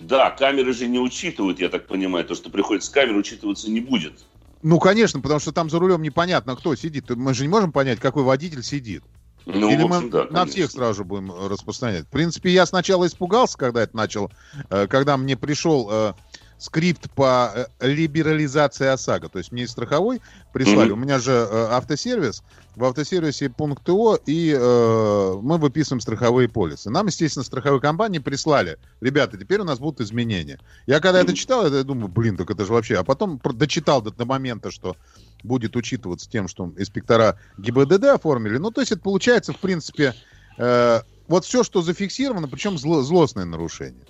Да, 0.00 0.30
камеры 0.30 0.72
же 0.72 0.88
не 0.88 0.98
учитывают, 0.98 1.60
я 1.60 1.68
так 1.68 1.86
понимаю. 1.86 2.24
То, 2.24 2.34
что 2.34 2.50
приходит 2.50 2.82
с 2.82 2.88
камеры, 2.88 3.18
учитываться 3.18 3.70
не 3.70 3.80
будет. 3.80 4.24
Ну, 4.62 4.80
конечно, 4.80 5.20
потому 5.20 5.38
что 5.38 5.52
там 5.52 5.70
за 5.70 5.78
рулем 5.78 6.02
непонятно, 6.02 6.56
кто 6.56 6.74
сидит. 6.74 7.08
Мы 7.10 7.34
же 7.34 7.42
не 7.42 7.48
можем 7.48 7.70
понять, 7.70 8.00
какой 8.00 8.24
водитель 8.24 8.64
сидит. 8.64 9.04
Ну, 9.46 9.70
Или 9.70 9.84
мы 9.84 10.08
да, 10.10 10.26
на 10.30 10.46
всех 10.46 10.70
сразу 10.70 11.04
будем 11.04 11.32
распространять? 11.48 12.04
В 12.04 12.10
принципе, 12.10 12.50
я 12.50 12.66
сначала 12.66 13.06
испугался, 13.06 13.56
когда 13.56 13.82
это 13.82 13.96
начал, 13.96 14.30
э, 14.68 14.86
когда 14.86 15.16
мне 15.16 15.36
пришел 15.36 15.88
э, 15.90 16.12
скрипт 16.60 17.10
по 17.12 17.52
э, 17.54 17.88
либерализации 17.88 18.86
ОСАГО. 18.86 19.30
То 19.30 19.38
есть 19.38 19.50
мне 19.50 19.62
из 19.62 19.70
страховой 19.70 20.20
прислали. 20.52 20.90
Mm-hmm. 20.90 20.92
У 20.92 20.96
меня 20.96 21.18
же 21.18 21.32
автосервис. 21.70 22.42
В 22.76 22.84
автосервисе 22.84 23.48
пункт 23.48 23.82
ТО, 23.84 24.18
и 24.26 24.54
э, 24.56 25.38
мы 25.42 25.56
выписываем 25.56 26.00
страховые 26.00 26.48
полисы. 26.48 26.90
Нам, 26.90 27.06
естественно, 27.06 27.44
страховые 27.44 27.80
компании 27.80 28.18
прислали. 28.18 28.78
Ребята, 29.00 29.38
теперь 29.38 29.60
у 29.60 29.64
нас 29.64 29.78
будут 29.78 30.00
изменения. 30.02 30.60
Я 30.86 31.00
когда 31.00 31.20
mm-hmm. 31.20 31.24
это 31.24 31.34
читал, 31.34 31.72
я 31.72 31.82
думаю, 31.82 32.08
блин, 32.08 32.36
так 32.36 32.50
это 32.50 32.64
же 32.64 32.72
вообще... 32.72 32.96
А 32.96 33.04
потом 33.04 33.40
дочитал 33.42 34.02
до, 34.02 34.10
до 34.10 34.26
момента, 34.26 34.70
что 34.70 34.96
будет 35.42 35.76
учитываться 35.76 36.30
тем, 36.30 36.46
что 36.46 36.72
инспектора 36.76 37.38
ГИБДД 37.56 38.04
оформили. 38.04 38.58
Ну, 38.58 38.70
то 38.70 38.82
есть 38.82 38.92
это 38.92 39.00
получается, 39.00 39.54
в 39.54 39.58
принципе, 39.58 40.14
э, 40.58 41.00
вот 41.26 41.44
все, 41.44 41.64
что 41.64 41.80
зафиксировано, 41.80 42.48
причем 42.48 42.76
зло, 42.76 43.02
злостное 43.02 43.46
нарушение. 43.46 44.04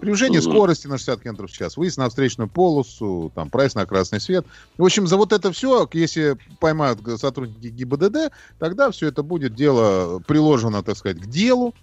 Превышение 0.00 0.40
угу. 0.40 0.50
скорости 0.50 0.86
на 0.86 0.96
60 0.96 1.22
км 1.22 1.46
в 1.46 1.52
час, 1.52 1.76
выезд 1.76 1.98
на 1.98 2.08
встречную 2.08 2.48
полосу, 2.48 3.30
там, 3.34 3.50
прайс 3.50 3.74
на 3.74 3.86
красный 3.86 4.20
свет. 4.20 4.46
В 4.78 4.84
общем, 4.84 5.06
за 5.06 5.16
вот 5.16 5.32
это 5.32 5.52
все, 5.52 5.88
если 5.92 6.36
поймают 6.58 7.00
сотрудники 7.20 7.68
ГИБДД, 7.68 8.32
тогда 8.58 8.90
все 8.90 9.08
это 9.08 9.22
будет 9.22 9.54
дело 9.54 10.20
приложено, 10.20 10.82
так 10.82 10.96
сказать, 10.96 11.18
к 11.18 11.26
делу, 11.26 11.74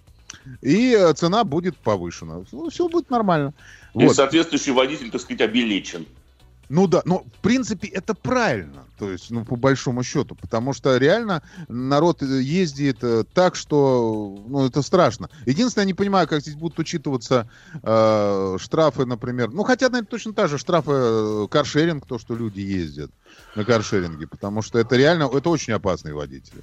и 0.62 0.98
цена 1.14 1.44
будет 1.44 1.76
повышена. 1.76 2.42
Ну, 2.52 2.70
все 2.70 2.88
будет 2.88 3.10
нормально. 3.10 3.54
И 3.94 4.04
вот. 4.04 4.16
соответствующий 4.16 4.72
водитель, 4.72 5.10
так 5.10 5.20
сказать, 5.20 5.40
обелечен. 5.40 6.06
Ну 6.68 6.86
да, 6.86 7.02
но 7.04 7.20
в 7.20 7.40
принципе 7.40 7.88
это 7.88 8.14
правильно, 8.14 8.84
то 8.98 9.10
есть, 9.10 9.30
ну, 9.30 9.44
по 9.44 9.56
большому 9.56 10.02
счету, 10.02 10.34
потому 10.34 10.74
что 10.74 10.98
реально 10.98 11.42
народ 11.68 12.22
э, 12.22 12.42
ездит 12.42 12.98
э, 13.02 13.24
так, 13.32 13.56
что, 13.56 14.38
ну, 14.46 14.66
это 14.66 14.82
страшно. 14.82 15.30
Единственное, 15.46 15.84
я 15.84 15.86
не 15.86 15.94
понимаю, 15.94 16.28
как 16.28 16.42
здесь 16.42 16.56
будут 16.56 16.78
учитываться 16.78 17.50
э, 17.82 18.56
штрафы, 18.60 19.06
например, 19.06 19.50
ну, 19.50 19.62
хотя, 19.62 19.88
наверное, 19.88 20.10
точно 20.10 20.34
так 20.34 20.50
же 20.50 20.58
штрафы 20.58 20.92
э, 20.92 21.46
каршеринг, 21.50 22.06
то, 22.06 22.18
что 22.18 22.34
люди 22.34 22.60
ездят 22.60 23.10
на 23.54 23.64
каршеринге, 23.64 24.26
потому 24.26 24.60
что 24.60 24.78
это 24.78 24.94
реально, 24.96 25.30
это 25.32 25.48
очень 25.48 25.72
опасные 25.72 26.14
водители. 26.14 26.62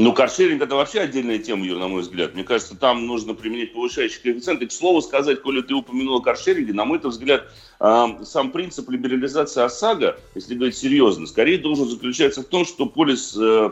Ну, 0.00 0.12
каршеринг 0.12 0.62
это 0.62 0.76
вообще 0.76 1.00
отдельная 1.00 1.38
тема, 1.40 1.66
Юр, 1.66 1.80
на 1.80 1.88
мой 1.88 2.02
взгляд. 2.02 2.32
Мне 2.32 2.44
кажется, 2.44 2.76
там 2.76 3.04
нужно 3.04 3.34
применять 3.34 3.72
повышающий 3.72 4.20
коэффициент. 4.22 4.62
И, 4.62 4.66
к 4.66 4.72
слову 4.72 5.02
сказать, 5.02 5.42
коли 5.42 5.60
ты 5.60 5.74
упомянул 5.74 6.22
каршеринге, 6.22 6.72
на 6.72 6.84
мой 6.84 7.00
взгляд, 7.00 7.52
сам 7.80 8.52
принцип 8.52 8.88
либерализации 8.90 9.60
ОСАГО, 9.60 10.20
если 10.36 10.54
говорить 10.54 10.76
серьезно, 10.76 11.26
скорее 11.26 11.58
должен 11.58 11.88
заключаться 11.88 12.42
в 12.42 12.44
том, 12.44 12.64
что 12.64 12.86
полис 12.86 13.36
э, 13.36 13.70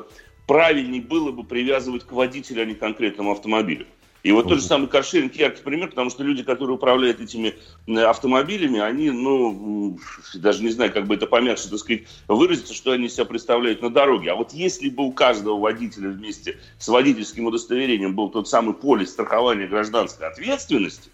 правильнее 0.49 1.01
было 1.01 1.31
бы 1.31 1.45
привязывать 1.45 2.03
к 2.03 2.11
водителю, 2.11 2.63
а 2.63 2.65
не 2.65 2.75
к 2.75 2.81
конкретному 2.81 3.31
автомобилю. 3.31 3.87
И 4.27 4.33
вот 4.33 4.49
тот 4.49 4.59
же 4.59 4.65
самый 4.65 4.89
каршеринг 4.89 5.37
яркий 5.37 5.63
пример, 5.63 5.91
потому 5.91 6.11
что 6.11 6.25
люди, 6.25 6.43
которые 6.43 6.75
управляют 6.75 7.21
этими 7.21 7.55
автомобилями, 7.97 8.81
они, 8.81 9.13
ну, 9.13 10.01
даже 10.35 10.65
не 10.65 10.71
знаю, 10.71 10.93
как 10.93 11.07
бы 11.07 11.15
это 11.15 11.29
помягче, 11.29 11.69
так 11.69 11.79
сказать, 11.79 12.03
выразиться, 12.27 12.75
что 12.75 12.91
они 12.91 13.09
себя 13.09 13.25
представляют 13.25 13.83
на 13.83 13.89
дороге. 13.89 14.33
А 14.33 14.35
вот 14.35 14.53
если 14.53 14.89
бы 14.89 15.05
у 15.05 15.13
каждого 15.13 15.61
водителя 15.61 16.09
вместе 16.09 16.59
с 16.77 16.89
водительским 16.89 17.47
удостоверением 17.47 18.17
был 18.17 18.29
тот 18.29 18.49
самый 18.49 18.75
полис 18.75 19.11
страхования 19.11 19.69
гражданской 19.69 20.27
ответственности, 20.27 21.09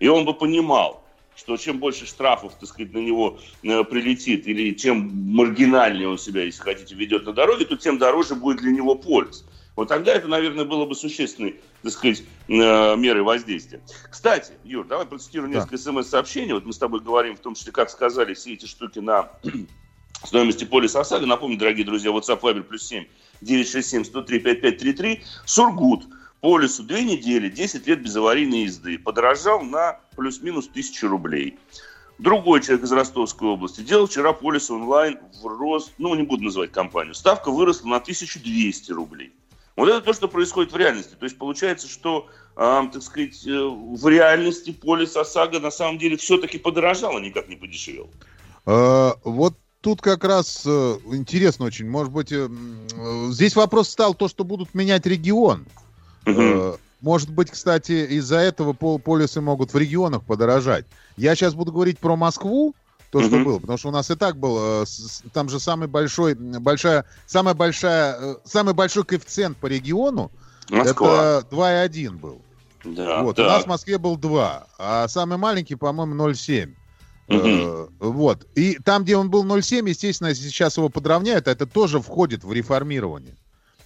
и 0.00 0.08
он 0.08 0.24
бы 0.24 0.32
понимал, 0.32 1.04
что 1.36 1.58
чем 1.58 1.78
больше 1.78 2.06
штрафов, 2.06 2.54
так 2.58 2.66
сказать, 2.66 2.94
на 2.94 2.98
него 3.00 3.40
э, 3.62 3.84
прилетит, 3.84 4.48
или 4.48 4.72
чем 4.72 5.10
маргинальнее 5.12 6.08
он 6.08 6.16
себя, 6.16 6.44
если 6.44 6.62
хотите, 6.62 6.94
ведет 6.94 7.26
на 7.26 7.34
дороге, 7.34 7.66
то 7.66 7.76
тем 7.76 7.98
дороже 7.98 8.34
будет 8.34 8.62
для 8.62 8.70
него 8.70 8.94
полис. 8.94 9.44
Вот 9.76 9.88
тогда 9.88 10.12
это, 10.12 10.28
наверное, 10.28 10.64
было 10.64 10.84
бы 10.86 10.94
существенной, 10.94 11.60
так 11.82 11.92
сказать, 11.92 12.22
э, 12.48 12.96
мерой 12.96 13.22
воздействия. 13.22 13.80
Кстати, 14.08 14.52
Юр, 14.62 14.86
давай 14.86 15.04
процитируем 15.04 15.52
да. 15.52 15.58
несколько 15.58 15.78
смс-сообщений. 15.78 16.52
Вот 16.52 16.64
мы 16.64 16.72
с 16.72 16.78
тобой 16.78 17.00
говорим, 17.00 17.36
в 17.36 17.40
том 17.40 17.54
числе, 17.54 17.72
как 17.72 17.90
сказали, 17.90 18.34
все 18.34 18.54
эти 18.54 18.66
штуки 18.66 19.00
на 19.00 19.30
стоимости 20.24 20.64
полиса 20.64 21.00
ОСАГО. 21.00 21.26
Напомню, 21.26 21.58
дорогие 21.58 21.84
друзья, 21.84 22.10
WhatsApp 22.10 22.40
Viber 22.40 22.62
плюс 22.62 22.86
7 22.86 23.04
967 23.40 24.04
103 24.04 24.38
5533. 24.38 25.24
Сургут 25.44 26.04
по 26.40 26.58
лесу 26.58 26.84
две 26.84 27.02
недели, 27.02 27.48
10 27.48 27.86
лет 27.88 28.00
без 28.00 28.14
аварийной 28.14 28.64
езды. 28.64 28.96
Подорожал 28.98 29.62
на 29.62 29.98
плюс-минус 30.14 30.68
тысячу 30.68 31.08
рублей. 31.08 31.58
Другой 32.18 32.60
человек 32.60 32.84
из 32.84 32.92
Ростовской 32.92 33.48
области 33.48 33.80
делал 33.80 34.06
вчера 34.06 34.32
полис 34.32 34.70
онлайн 34.70 35.18
в 35.42 35.46
рост, 35.46 35.92
ну, 35.98 36.14
не 36.14 36.22
буду 36.22 36.44
называть 36.44 36.70
компанию, 36.70 37.12
ставка 37.12 37.50
выросла 37.50 37.88
на 37.88 37.96
1200 37.96 38.92
рублей. 38.92 39.32
Вот 39.76 39.88
это 39.88 40.00
то, 40.00 40.12
что 40.12 40.28
происходит 40.28 40.72
в 40.72 40.76
реальности. 40.76 41.14
То 41.18 41.24
есть 41.24 41.36
получается, 41.36 41.88
что, 41.88 42.28
э, 42.56 42.82
так 42.92 43.02
сказать, 43.02 43.44
э, 43.46 43.50
в 43.50 44.08
реальности 44.08 44.70
полис 44.70 45.16
ОСАГО 45.16 45.58
на 45.58 45.70
самом 45.70 45.98
деле 45.98 46.16
все-таки 46.16 46.58
подорожал, 46.58 47.16
а 47.16 47.20
никак 47.20 47.48
не 47.48 47.56
подешевел. 47.56 48.08
А, 48.66 49.16
вот 49.24 49.54
тут 49.80 50.00
как 50.00 50.24
раз 50.24 50.62
э, 50.64 50.98
интересно 51.12 51.66
очень. 51.66 51.88
Может 51.88 52.12
быть, 52.12 52.32
здесь 53.32 53.56
вопрос 53.56 53.88
стал 53.88 54.14
то, 54.14 54.28
что 54.28 54.44
будут 54.44 54.74
менять 54.74 55.06
регион. 55.06 55.66
Угу. 56.26 56.78
Может 57.00 57.30
быть, 57.30 57.50
кстати, 57.50 58.06
из-за 58.16 58.38
этого 58.38 58.72
полисы 58.72 59.40
могут 59.40 59.74
в 59.74 59.76
регионах 59.76 60.22
подорожать. 60.22 60.86
Я 61.18 61.34
сейчас 61.34 61.52
буду 61.52 61.70
говорить 61.70 61.98
про 61.98 62.16
Москву, 62.16 62.74
то, 63.14 63.22
что 63.22 63.38
было, 63.44 63.58
потому 63.60 63.78
что 63.78 63.88
у 63.88 63.92
нас 63.92 64.10
и 64.10 64.16
так 64.16 64.36
был, 64.36 64.82
э, 64.82 64.84
там 65.32 65.48
же 65.48 65.60
самый 65.60 65.86
большой, 65.86 66.34
большая, 66.34 67.04
самая 67.26 67.54
большая, 67.54 68.16
э, 68.18 68.36
самый 68.44 68.74
большой 68.74 69.04
коэффициент 69.04 69.56
по 69.56 69.66
региону, 69.66 70.32
Москва. 70.68 71.38
это 71.38 71.46
2,1 71.48 72.18
был. 72.18 72.42
Да, 72.82 73.22
вот, 73.22 73.36
так. 73.36 73.46
у 73.46 73.48
нас 73.48 73.62
в 73.62 73.66
Москве 73.68 73.98
был 73.98 74.16
2, 74.16 74.66
а 74.78 75.06
самый 75.06 75.38
маленький, 75.38 75.76
по-моему, 75.76 76.16
0,7. 76.28 76.74
Угу. 77.28 77.90
Вот. 78.00 78.48
И 78.56 78.78
там, 78.84 79.04
где 79.04 79.16
он 79.16 79.30
был 79.30 79.44
0,7, 79.44 79.88
естественно, 79.88 80.34
сейчас 80.34 80.76
его 80.76 80.88
подровняют, 80.88 81.46
это 81.46 81.66
тоже 81.66 82.00
входит 82.00 82.42
в 82.42 82.52
реформирование. 82.52 83.36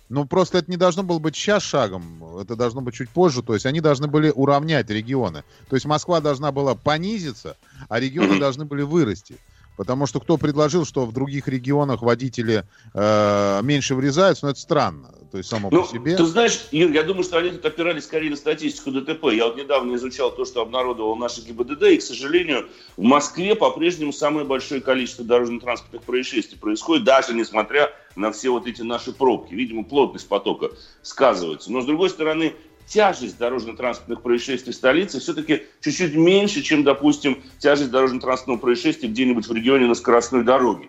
Ну, 0.09 0.25
просто 0.25 0.59
это 0.59 0.71
не 0.71 0.77
должно 0.77 1.03
было 1.03 1.19
быть 1.19 1.37
сейчас 1.37 1.63
шагом, 1.63 2.39
это 2.39 2.57
должно 2.57 2.81
быть 2.81 2.95
чуть 2.95 3.11
позже. 3.11 3.43
То 3.43 3.55
есть 3.55 3.67
они 3.67 3.81
должны 3.81 4.07
были 4.09 4.31
уравнять 4.31 4.89
регионы. 4.89 5.45
То 5.69 5.77
есть 5.77 5.87
Москва 5.87 6.21
должна 6.21 6.51
была 6.51 6.75
понизиться, 6.75 7.57
а 7.89 8.01
регионы 8.01 8.39
должны 8.41 8.65
были 8.65 8.83
вырасти. 8.83 9.37
Потому 9.79 10.07
что 10.07 10.19
кто 10.19 10.39
предложил, 10.39 10.85
что 10.85 11.07
в 11.07 11.13
других 11.13 11.47
регионах 11.47 12.03
водители 12.03 12.65
э, 12.95 13.61
меньше 13.63 13.95
врезаются, 13.95 14.45
ну 14.45 14.51
это 14.51 14.59
странно. 14.59 15.15
То 15.31 15.39
есть 15.39 15.49
само 15.49 15.69
ну, 15.71 15.83
по 15.83 15.89
себе. 15.89 16.17
Ты 16.17 16.25
знаешь, 16.25 16.67
Юр, 16.73 16.91
я 16.91 17.05
думаю, 17.05 17.23
что 17.23 17.39
они 17.39 17.51
тут 17.51 17.65
опирались 17.65 18.03
скорее 18.03 18.31
на 18.31 18.37
статистику 18.37 18.91
ДТП. 18.91 19.27
Я 19.27 19.47
вот 19.47 19.57
недавно 19.57 19.95
изучал 19.95 20.35
то, 20.35 20.45
что 20.45 20.63
обнародовал 20.63 21.15
наша 21.15 21.43
ГИБДД, 21.43 21.83
и, 21.85 21.99
к 21.99 22.03
сожалению, 22.03 22.69
в 22.97 23.03
Москве 23.03 23.55
по-прежнему 23.55 24.13
самое 24.13 24.45
большое 24.45 24.81
количество 24.81 25.25
дорожно-транспортных 25.25 26.03
происшествий 26.03 26.59
происходит, 26.59 27.05
даже 27.05 27.33
несмотря 27.33 27.93
на 28.17 28.33
все 28.33 28.51
вот 28.51 28.67
эти 28.67 28.83
наши 28.83 29.13
пробки. 29.13 29.55
Видимо, 29.55 29.85
плотность 29.85 30.27
потока 30.27 30.71
сказывается. 31.03 31.71
Но, 31.71 31.83
с 31.83 31.87
другой 31.87 32.11
стороны, 32.11 32.55
тяжесть 32.89 33.39
дорожно-транспортных 33.39 34.23
происшествий 34.23 34.73
в 34.73 34.77
столице 34.77 35.21
все-таки 35.21 35.65
чуть-чуть 35.81 36.15
меньше, 36.15 36.63
чем, 36.63 36.85
допустим, 36.85 37.43
тяжесть 37.59 37.91
дорожно-транспортного 37.91 38.59
происшествия 38.59 39.09
где-нибудь 39.09 39.47
в 39.47 39.53
регионе 39.53 39.87
на 39.87 39.95
скоростной 39.95 40.43
дороге. 40.43 40.89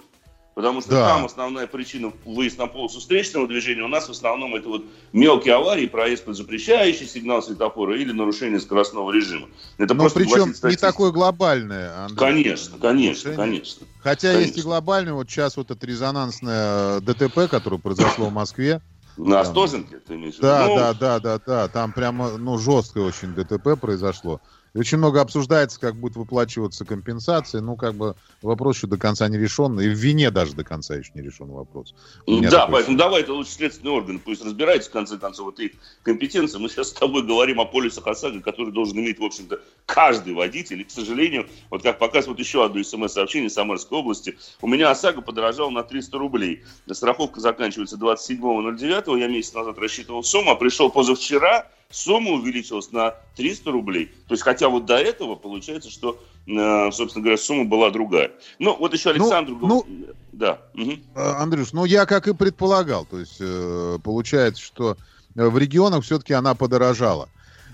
Потому 0.59 0.81
что 0.81 0.89
да. 0.89 1.07
там 1.07 1.25
основная 1.25 1.67
причина 1.67 2.11
выезд 2.25 2.57
на 2.57 2.67
полосу 2.67 2.99
встречного 2.99 3.47
движения. 3.47 3.81
У 3.81 3.87
нас 3.87 4.09
в 4.09 4.11
основном 4.11 4.55
это 4.55 4.67
вот 4.67 4.83
мелкие 5.13 5.55
аварии, 5.55 5.85
проезд 5.85 6.25
под 6.25 6.35
запрещающий 6.35 7.07
сигнал 7.07 7.41
светофора 7.41 7.97
или 7.97 8.11
нарушение 8.11 8.59
скоростного 8.59 9.13
режима. 9.13 9.47
Это 9.77 9.93
Но 9.93 10.09
причем 10.09 10.53
не 10.67 10.75
такое 10.75 11.11
глобальное, 11.11 12.03
Андрей. 12.03 12.17
Конечно, 12.17 12.77
конечно, 12.77 13.33
конечно. 13.35 13.87
Хотя 14.01 14.33
конечно. 14.33 14.47
есть 14.47 14.57
и 14.57 14.61
глобальное. 14.61 15.13
Вот 15.13 15.29
сейчас 15.29 15.55
вот 15.55 15.71
это 15.71 15.87
резонансное 15.87 16.97
э, 16.97 17.01
ДТП, 17.01 17.49
которое 17.49 17.77
произошло 17.77 18.25
в 18.25 18.33
Москве. 18.33 18.81
На 19.19 19.41
Остоженке, 19.41 19.99
ты 19.99 20.15
имеешь 20.15 20.35
в 20.35 20.37
виду? 20.37 20.47
Да, 20.47 20.65
ну... 20.67 20.75
да, 20.75 20.93
да, 20.93 21.19
да, 21.19 21.39
да. 21.45 21.67
Там 21.67 21.91
прямо, 21.91 22.37
ну, 22.37 22.57
жесткое 22.57 23.03
очень 23.03 23.35
ДТП 23.35 23.79
произошло. 23.79 24.41
Очень 24.75 24.99
много 24.99 25.21
обсуждается, 25.21 25.79
как 25.79 25.95
будет 25.95 26.15
выплачиваться 26.15 26.85
компенсации. 26.85 27.59
Ну, 27.59 27.75
как 27.75 27.95
бы 27.95 28.15
вопрос 28.41 28.77
еще 28.77 28.87
до 28.87 28.97
конца 28.97 29.27
не 29.27 29.37
решен. 29.37 29.79
И 29.79 29.87
в 29.87 29.93
вине 29.93 30.31
даже 30.31 30.53
до 30.53 30.63
конца 30.63 30.95
еще 30.95 31.11
не 31.15 31.21
решен 31.21 31.47
вопрос. 31.47 31.95
Да, 32.27 32.67
поэтому 32.67 32.97
давай 32.97 33.21
это 33.21 33.33
лучше 33.33 33.51
следственный 33.51 33.91
орган. 33.91 34.19
Пусть 34.19 34.43
разбирается, 34.43 34.89
в 34.89 34.93
конце 34.93 35.17
концов, 35.17 35.45
вот 35.45 35.59
их 35.59 35.71
компетенция. 36.03 36.59
Мы 36.59 36.69
сейчас 36.69 36.89
с 36.89 36.93
тобой 36.93 37.23
говорим 37.23 37.59
о 37.59 37.65
полисах 37.65 38.07
ОСАГО, 38.07 38.41
который 38.41 38.71
должен 38.71 38.99
иметь, 38.99 39.19
в 39.19 39.23
общем-то, 39.23 39.59
каждый 39.85 40.33
водитель. 40.33 40.81
И, 40.81 40.83
к 40.83 40.91
сожалению, 40.91 41.47
вот 41.69 41.83
как 41.83 41.99
показывает 41.99 42.39
еще 42.39 42.63
одно 42.63 42.83
смс-сообщение 42.83 43.49
Самарской 43.49 43.97
области, 43.97 44.37
у 44.61 44.67
меня 44.67 44.91
ОСАГО 44.91 45.21
подорожал 45.21 45.71
на 45.71 45.83
300 45.83 46.17
рублей. 46.17 46.63
Страховка 46.91 47.39
заканчивается 47.39 47.97
27.09. 47.97 49.19
Я 49.19 49.27
месяц 49.27 49.53
назад 49.53 49.77
рассчитывал 49.79 50.23
сумму, 50.23 50.51
а 50.51 50.55
пришел 50.55 50.89
позавчера, 50.89 51.67
сумма 51.91 52.31
увеличилась 52.31 52.91
на 52.91 53.15
300 53.35 53.71
рублей. 53.71 54.11
То 54.27 54.33
есть, 54.33 54.43
хотя 54.43 54.69
вот 54.69 54.85
до 54.85 54.97
этого 54.97 55.35
получается, 55.35 55.89
что, 55.89 56.21
э, 56.45 56.91
собственно 56.91 57.23
говоря, 57.23 57.37
сумма 57.37 57.65
была 57.65 57.89
другая. 57.89 58.31
Ну, 58.59 58.75
вот 58.77 58.93
еще 58.93 59.09
Александр... 59.09 59.53
Ну, 59.53 59.67
ну 59.67 59.85
да. 60.31 60.61
Угу. 60.75 60.99
Андрюш, 61.15 61.73
ну 61.73 61.85
я 61.85 62.05
как 62.05 62.27
и 62.27 62.33
предполагал. 62.33 63.05
То 63.05 63.19
есть, 63.19 63.37
э, 63.39 63.97
получается, 64.03 64.61
что 64.61 64.97
в 65.33 65.57
регионах 65.57 66.03
все-таки 66.03 66.33
она 66.33 66.53
подорожала. 66.53 67.27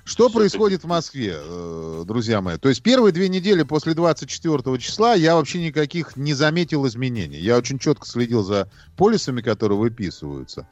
Что 0.05 0.29
Все 0.29 0.37
происходит 0.37 0.83
в 0.83 0.87
Москве, 0.87 1.35
друзья 2.05 2.39
мои? 2.39 2.57
То 2.57 2.69
есть 2.69 2.83
первые 2.83 3.11
две 3.11 3.27
недели 3.27 3.63
после 3.63 3.95
24 3.95 4.77
числа 4.77 5.15
я 5.15 5.35
вообще 5.35 5.59
никаких 5.65 6.15
не 6.15 6.35
заметил 6.35 6.85
изменений. 6.85 7.39
Я 7.39 7.57
очень 7.57 7.79
четко 7.79 8.05
следил 8.05 8.43
за 8.43 8.69
полисами, 8.97 9.41
которые 9.41 9.79
выписываются 9.79 10.67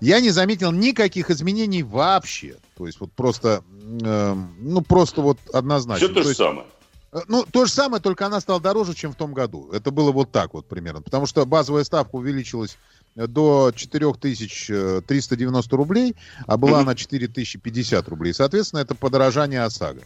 я 0.00 0.20
не 0.20 0.30
заметил 0.30 0.72
никаких 0.72 1.30
изменений 1.30 1.82
вообще. 1.82 2.56
То 2.76 2.86
есть 2.86 3.00
вот 3.00 3.10
просто, 3.12 3.62
э, 4.02 4.36
ну 4.60 4.80
просто 4.82 5.20
вот 5.20 5.38
однозначно. 5.52 6.06
Все 6.06 6.14
то, 6.14 6.22
то 6.22 6.28
же 6.28 6.34
самое. 6.34 6.66
Э, 7.12 7.18
ну, 7.26 7.44
то 7.50 7.66
же 7.66 7.72
самое, 7.72 8.00
только 8.02 8.26
она 8.26 8.40
стала 8.40 8.60
дороже, 8.60 8.94
чем 8.94 9.12
в 9.12 9.16
том 9.16 9.34
году. 9.34 9.68
Это 9.72 9.90
было 9.90 10.12
вот 10.12 10.30
так 10.30 10.54
вот 10.54 10.66
примерно. 10.66 11.02
Потому 11.02 11.26
что 11.26 11.44
базовая 11.46 11.82
ставка 11.84 12.16
увеличилась 12.16 12.78
до 13.16 13.72
4390 13.74 15.76
рублей, 15.76 16.14
а 16.46 16.56
была 16.56 16.82
mm-hmm. 16.82 16.86
на 16.86 16.94
4050 16.94 18.08
рублей. 18.08 18.34
Соответственно, 18.34 18.80
это 18.80 18.94
подорожание 18.94 19.62
ОСАГО. 19.62 20.02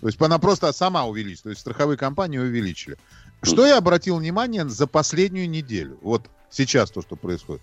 То 0.00 0.08
есть 0.08 0.20
она 0.20 0.38
просто 0.38 0.72
сама 0.72 1.06
увеличилась. 1.06 1.42
То 1.42 1.50
есть 1.50 1.60
страховые 1.60 1.96
компании 1.96 2.38
увеличили. 2.38 2.98
Что 3.42 3.66
я 3.66 3.78
обратил 3.78 4.16
внимание 4.16 4.68
за 4.68 4.86
последнюю 4.86 5.48
неделю? 5.48 5.98
Вот 6.02 6.22
сейчас 6.50 6.90
то, 6.90 7.02
что 7.02 7.16
происходит. 7.16 7.62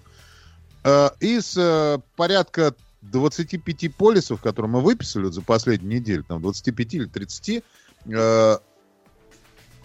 Э, 0.84 1.12
из 1.20 1.58
э, 1.58 2.00
порядка 2.16 2.76
25 3.02 3.96
полисов, 3.96 4.42
которые 4.42 4.72
мы 4.72 4.82
выписали 4.82 5.30
за 5.30 5.42
последнюю 5.42 6.02
неделю, 6.02 6.24
там 6.24 6.42
25 6.42 6.94
или 6.94 7.06
30, 7.06 7.64
э, 8.06 8.58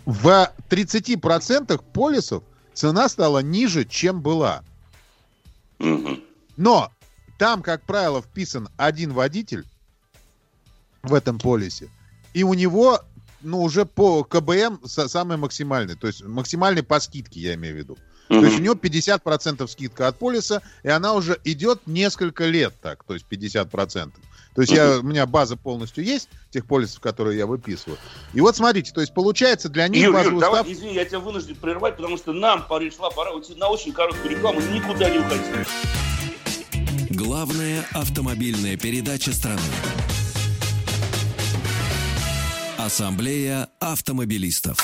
в 0.05 0.53
30% 0.69 1.83
полисов 1.93 2.43
цена 2.75 3.09
стала 3.09 3.41
ниже, 3.41 3.85
чем 3.85 4.21
была. 4.23 4.65
Но 6.57 6.93
там, 7.39 7.63
как 7.63 7.83
правило, 7.83 8.21
вписан 8.21 8.69
один 8.77 9.13
водитель 9.13 9.65
в 11.03 11.15
этом 11.15 11.39
полисе, 11.39 11.89
и 12.35 12.43
у 12.43 12.55
него, 12.55 13.01
ну, 13.43 13.63
уже 13.63 13.87
по 13.87 14.25
КБМ 14.25 14.81
самый 14.85 15.37
максимальный, 15.37 15.95
то 15.95 16.09
есть 16.09 16.25
максимальный 16.25 16.83
по 16.83 16.99
скидке, 16.99 17.41
я 17.41 17.55
имею 17.55 17.75
в 17.75 17.79
виду. 17.79 17.99
Mm-hmm. 18.29 18.41
То 18.41 18.47
есть 18.47 18.59
у 18.59 18.63
него 18.63 18.75
50% 18.75 19.69
скидка 19.69 20.09
от 20.09 20.19
полиса, 20.19 20.63
и 20.83 20.89
она 20.89 21.15
уже 21.15 21.39
идет 21.45 21.87
несколько 21.87 22.47
лет 22.47 22.75
так, 22.81 23.05
то 23.05 23.15
есть 23.15 23.27
50%. 23.31 24.13
То 24.55 24.63
есть 24.63 24.73
я, 24.73 24.99
у 24.99 25.03
меня 25.03 25.25
база 25.25 25.57
полностью 25.57 26.03
есть, 26.03 26.29
тех 26.51 26.67
полисов, 26.67 26.99
которые 27.01 27.39
я 27.39 27.47
выписываю. 27.47 27.97
И 28.35 28.41
вот 28.41 28.57
смотрите, 28.57 28.93
то 28.93 29.01
есть 29.01 29.15
получается 29.15 29.69
для 29.69 29.87
них 29.87 30.03
Юр, 30.03 30.19
Юр, 30.21 30.41
давай, 30.41 30.63
став... 30.63 30.73
извини, 30.73 30.95
я 30.95 31.05
тебя 31.05 31.21
вынужден 31.21 31.55
прервать, 31.55 31.97
потому 31.97 32.17
что 32.17 32.33
нам 32.33 32.67
пришла 32.67 33.11
пора 33.11 33.31
уйти 33.33 33.55
на 33.55 33.69
очень 33.69 33.93
короткую 33.93 34.31
рекламу, 34.31 34.61
никуда 34.61 35.11
не 35.11 35.19
уходить. 35.19 35.69
Главная 37.11 37.85
автомобильная 37.93 38.77
передача 38.77 39.33
страны. 39.33 39.61
Ассамблея 42.77 43.69
автомобилистов. 43.79 44.79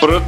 Про- 0.00 0.22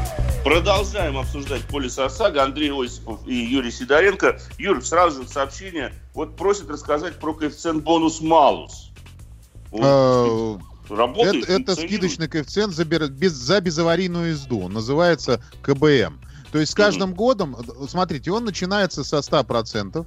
Продолжаем 0.45 1.19
обсуждать 1.19 1.63
полис 1.63 1.99
ОСАГО. 1.99 2.43
Андрей 2.43 2.73
Осипов 2.73 3.21
и 3.27 3.35
Юрий 3.35 3.71
Сидоренко. 3.71 4.41
Юр, 4.59 4.85
сразу 4.85 5.23
же 5.23 5.29
сообщение. 5.29 5.95
Вот 6.15 6.37
просит 6.37 6.69
рассказать 6.69 7.19
про 7.21 7.33
коэффициент 7.33 7.85
бонус-малус. 7.85 8.91
Э, 9.73 10.59
Работает, 10.89 11.45
Это, 11.45 11.73
это 11.73 11.75
скидочный 11.77 12.29
коэффициент 12.29 12.75
за, 12.75 12.85
без, 12.85 13.33
за 13.33 13.61
безаварийную 13.61 14.31
езду. 14.31 14.63
Он 14.63 14.73
называется 14.73 15.43
КБМ. 15.63 16.21
То 16.51 16.59
есть 16.59 16.73
с 16.73 16.75
каждым 16.75 17.15
годом, 17.15 17.57
э, 17.57 17.87
смотрите, 17.89 18.33
он 18.33 18.45
начинается 18.45 19.05
со 19.05 19.19
100%, 19.19 20.05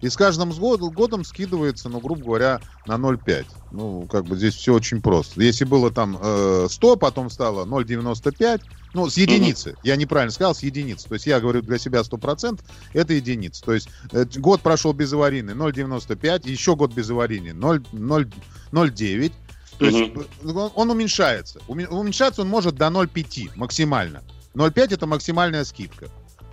и 0.00 0.08
с 0.08 0.16
каждым 0.16 0.50
годом 0.50 1.24
скидывается, 1.24 1.88
ну, 1.88 2.00
грубо 2.00 2.24
говоря, 2.24 2.60
на 2.84 2.94
0,5. 2.94 3.46
Ну, 3.70 4.06
как 4.06 4.24
бы 4.26 4.36
здесь 4.36 4.54
все 4.54 4.74
очень 4.74 5.02
просто. 5.02 5.42
Если 5.42 5.64
было 5.64 5.90
там 5.90 6.18
э, 6.20 6.66
100, 6.70 6.96
потом 6.96 7.30
стало 7.30 7.64
0,95, 7.66 8.62
ну, 8.94 9.10
с 9.10 9.16
единицы. 9.16 9.76
Я 9.82 9.96
неправильно 9.96 10.32
сказал, 10.32 10.54
с 10.54 10.62
единицы. 10.62 11.08
То 11.08 11.14
есть 11.14 11.26
я 11.26 11.40
говорю 11.40 11.62
для 11.62 11.78
себя 11.78 12.00
100%, 12.00 12.60
это 12.92 13.12
единица. 13.12 13.62
То 13.64 13.74
есть 13.74 13.88
э, 14.12 14.24
год 14.36 14.62
прошел 14.62 14.92
безаварийный 14.92 15.54
0,95, 15.54 16.48
еще 16.48 16.76
год 16.76 16.92
безаварийный 16.92 17.52
0, 17.52 17.84
0, 17.92 18.30
0,9. 18.72 19.32
То 19.78 19.84
есть 19.84 20.16
он, 20.44 20.70
он 20.74 20.90
уменьшается. 20.90 21.60
Уме- 21.68 21.86
Уменьшаться 21.88 22.42
он 22.42 22.48
может 22.48 22.76
до 22.76 22.86
0,5 22.86 23.50
максимально. 23.56 24.22
0,5 24.54 24.94
это 24.94 25.06
максимальная 25.06 25.64
скидка. 25.64 26.08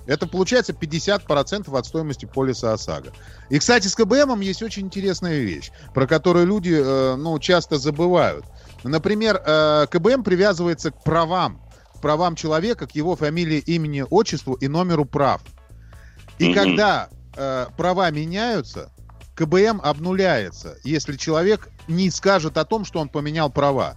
Это 0.05 0.27
получается 0.27 0.73
50% 0.73 1.75
от 1.77 1.85
стоимости 1.85 2.25
полиса 2.25 2.73
ОСАГО. 2.73 3.11
И, 3.49 3.59
кстати, 3.59 3.87
с 3.87 3.95
КБМом 3.95 4.41
есть 4.41 4.61
очень 4.61 4.83
интересная 4.83 5.39
вещь, 5.39 5.71
про 5.93 6.05
которую 6.07 6.45
люди 6.45 6.75
э, 6.77 7.15
ну, 7.15 7.39
часто 7.39 7.77
забывают. 7.77 8.45
Например, 8.83 9.41
э, 9.43 9.87
КБМ 9.89 10.23
привязывается 10.23 10.91
к 10.91 11.03
правам, 11.03 11.59
к 11.95 12.01
правам 12.01 12.35
человека, 12.35 12.85
к 12.85 12.91
его 12.91 13.15
фамилии, 13.15 13.57
имени, 13.57 14.05
отчеству 14.09 14.53
и 14.53 14.67
номеру 14.67 15.05
прав. 15.05 15.41
И 16.37 16.45
Мгм. 16.45 16.53
когда 16.53 17.09
э, 17.37 17.65
права 17.75 18.09
меняются, 18.11 18.91
КБМ 19.35 19.81
обнуляется, 19.83 20.77
если 20.83 21.17
человек 21.17 21.67
не 21.87 22.09
скажет 22.09 22.57
о 22.57 22.63
том, 22.63 22.85
что 22.85 22.99
он 22.99 23.09
поменял 23.09 23.49
права. 23.49 23.95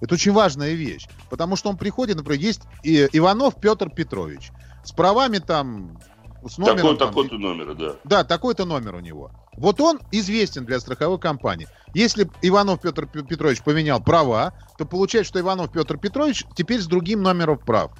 Это 0.00 0.14
очень 0.14 0.32
важная 0.32 0.72
вещь, 0.72 1.06
потому 1.28 1.54
что 1.56 1.68
он 1.68 1.76
приходит, 1.76 2.16
например, 2.16 2.40
есть 2.40 2.62
и- 2.82 3.06
Иванов 3.12 3.60
Петр 3.60 3.90
Петрович 3.90 4.50
с 4.90 4.92
правами 4.92 5.38
там, 5.38 5.98
с 6.44 6.58
номером... 6.58 6.96
Такой, 6.96 7.28
такой-то 7.28 7.38
номер, 7.38 7.74
да. 7.74 7.94
да, 8.02 8.24
такой-то 8.24 8.64
номер 8.64 8.96
у 8.96 9.00
него. 9.00 9.30
Вот 9.56 9.80
он 9.80 10.00
известен 10.10 10.64
для 10.64 10.80
страховой 10.80 11.20
компании. 11.20 11.68
Если 11.94 12.28
Иванов 12.42 12.80
Петр 12.80 13.06
Петрович 13.06 13.62
поменял 13.62 14.02
права, 14.02 14.52
то 14.78 14.84
получается, 14.84 15.28
что 15.28 15.40
Иванов 15.40 15.70
Петр 15.70 15.96
Петрович 15.96 16.44
теперь 16.56 16.80
с 16.80 16.86
другим 16.86 17.22
номером 17.22 17.58
прав. 17.58 17.92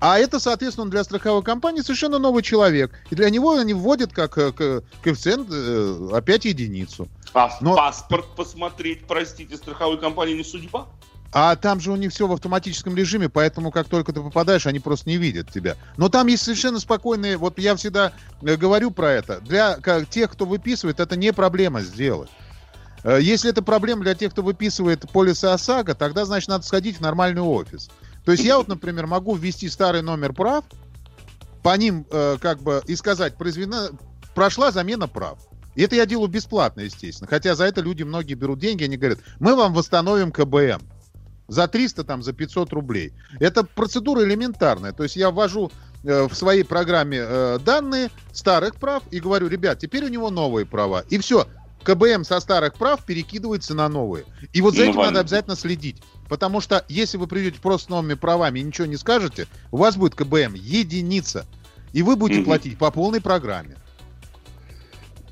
А 0.00 0.18
это, 0.18 0.40
соответственно, 0.40 0.90
для 0.90 1.04
страховой 1.04 1.42
компании 1.42 1.82
совершенно 1.82 2.18
новый 2.18 2.42
человек. 2.42 2.92
И 3.10 3.14
для 3.14 3.28
него 3.28 3.52
они 3.52 3.74
вводят 3.74 4.12
как 4.12 4.38
э, 4.38 4.52
ко- 4.52 4.82
коэффициент 5.02 5.48
э, 5.50 6.08
опять 6.12 6.46
единицу. 6.46 7.08
А 7.34 7.50
Но- 7.60 7.76
паспорт 7.76 8.26
посмотреть, 8.34 9.06
простите, 9.06 9.56
страховой 9.56 9.98
компании 9.98 10.34
не 10.34 10.44
судьба? 10.44 10.86
А 11.36 11.56
там 11.56 11.80
же 11.80 11.90
у 11.90 11.96
них 11.96 12.12
все 12.12 12.28
в 12.28 12.32
автоматическом 12.32 12.94
режиме, 12.94 13.28
поэтому 13.28 13.72
как 13.72 13.88
только 13.88 14.12
ты 14.12 14.20
попадаешь, 14.20 14.68
они 14.68 14.78
просто 14.78 15.08
не 15.08 15.16
видят 15.16 15.50
тебя. 15.50 15.74
Но 15.96 16.08
там 16.08 16.28
есть 16.28 16.44
совершенно 16.44 16.78
спокойные, 16.78 17.36
вот 17.36 17.58
я 17.58 17.74
всегда 17.74 18.12
э, 18.40 18.54
говорю 18.54 18.92
про 18.92 19.10
это, 19.10 19.40
для 19.40 19.74
как, 19.78 20.08
тех, 20.08 20.30
кто 20.30 20.46
выписывает, 20.46 21.00
это 21.00 21.16
не 21.16 21.32
проблема 21.32 21.80
сделать. 21.80 22.30
Э, 23.02 23.18
Если 23.20 23.50
это 23.50 23.62
проблема 23.62 24.04
для 24.04 24.14
тех, 24.14 24.30
кто 24.30 24.42
выписывает 24.42 25.10
полисы 25.10 25.46
ОСАГО, 25.46 25.96
тогда, 25.96 26.24
значит, 26.24 26.48
надо 26.50 26.64
сходить 26.64 26.98
в 26.98 27.00
нормальный 27.00 27.42
офис. 27.42 27.90
То 28.24 28.30
есть 28.30 28.44
я 28.44 28.56
вот, 28.56 28.68
например, 28.68 29.08
могу 29.08 29.34
ввести 29.34 29.68
старый 29.68 30.02
номер 30.02 30.34
прав, 30.34 30.64
по 31.64 31.76
ним 31.76 32.06
э, 32.12 32.36
как 32.40 32.62
бы 32.62 32.80
и 32.86 32.94
сказать, 32.94 33.36
произведена, 33.36 33.90
прошла 34.36 34.70
замена 34.70 35.08
прав. 35.08 35.40
И 35.74 35.82
это 35.82 35.96
я 35.96 36.06
делаю 36.06 36.28
бесплатно, 36.28 36.82
естественно. 36.82 37.28
Хотя 37.28 37.56
за 37.56 37.64
это 37.64 37.80
люди 37.80 38.04
многие 38.04 38.34
берут 38.34 38.60
деньги, 38.60 38.84
они 38.84 38.96
говорят, 38.96 39.18
мы 39.40 39.56
вам 39.56 39.74
восстановим 39.74 40.30
КБМ 40.30 40.93
за 41.48 41.68
300, 41.68 42.04
там, 42.04 42.22
за 42.22 42.32
500 42.32 42.72
рублей. 42.72 43.12
Это 43.40 43.64
процедура 43.64 44.22
элементарная. 44.24 44.92
То 44.92 45.02
есть 45.02 45.16
я 45.16 45.30
ввожу 45.30 45.70
э, 46.02 46.26
в 46.28 46.34
своей 46.34 46.64
программе 46.64 47.18
э, 47.20 47.58
данные 47.64 48.10
старых 48.32 48.76
прав 48.76 49.02
и 49.10 49.20
говорю, 49.20 49.48
ребят, 49.48 49.78
теперь 49.78 50.04
у 50.04 50.08
него 50.08 50.30
новые 50.30 50.64
права. 50.66 51.04
И 51.10 51.18
все, 51.18 51.46
КБМ 51.82 52.24
со 52.24 52.40
старых 52.40 52.74
прав 52.74 53.04
перекидывается 53.04 53.74
на 53.74 53.88
новые. 53.88 54.24
И 54.52 54.62
вот 54.62 54.74
за 54.74 54.84
Ну, 54.84 54.90
этим 54.90 54.92
надо 54.96 55.06
понятно. 55.08 55.20
обязательно 55.20 55.56
следить. 55.56 56.02
Потому 56.28 56.60
что 56.62 56.82
если 56.88 57.18
вы 57.18 57.26
придете 57.26 57.60
просто 57.60 57.86
с 57.86 57.88
новыми 57.90 58.14
правами 58.14 58.60
и 58.60 58.62
ничего 58.62 58.86
не 58.86 58.96
скажете, 58.96 59.46
у 59.70 59.76
вас 59.76 59.96
будет 59.96 60.14
КБМ 60.14 60.54
единица. 60.54 61.44
И 61.92 62.02
вы 62.02 62.16
будете 62.16 62.40
Мгм. 62.40 62.46
платить 62.46 62.78
по 62.78 62.90
полной 62.90 63.20
программе. 63.20 63.76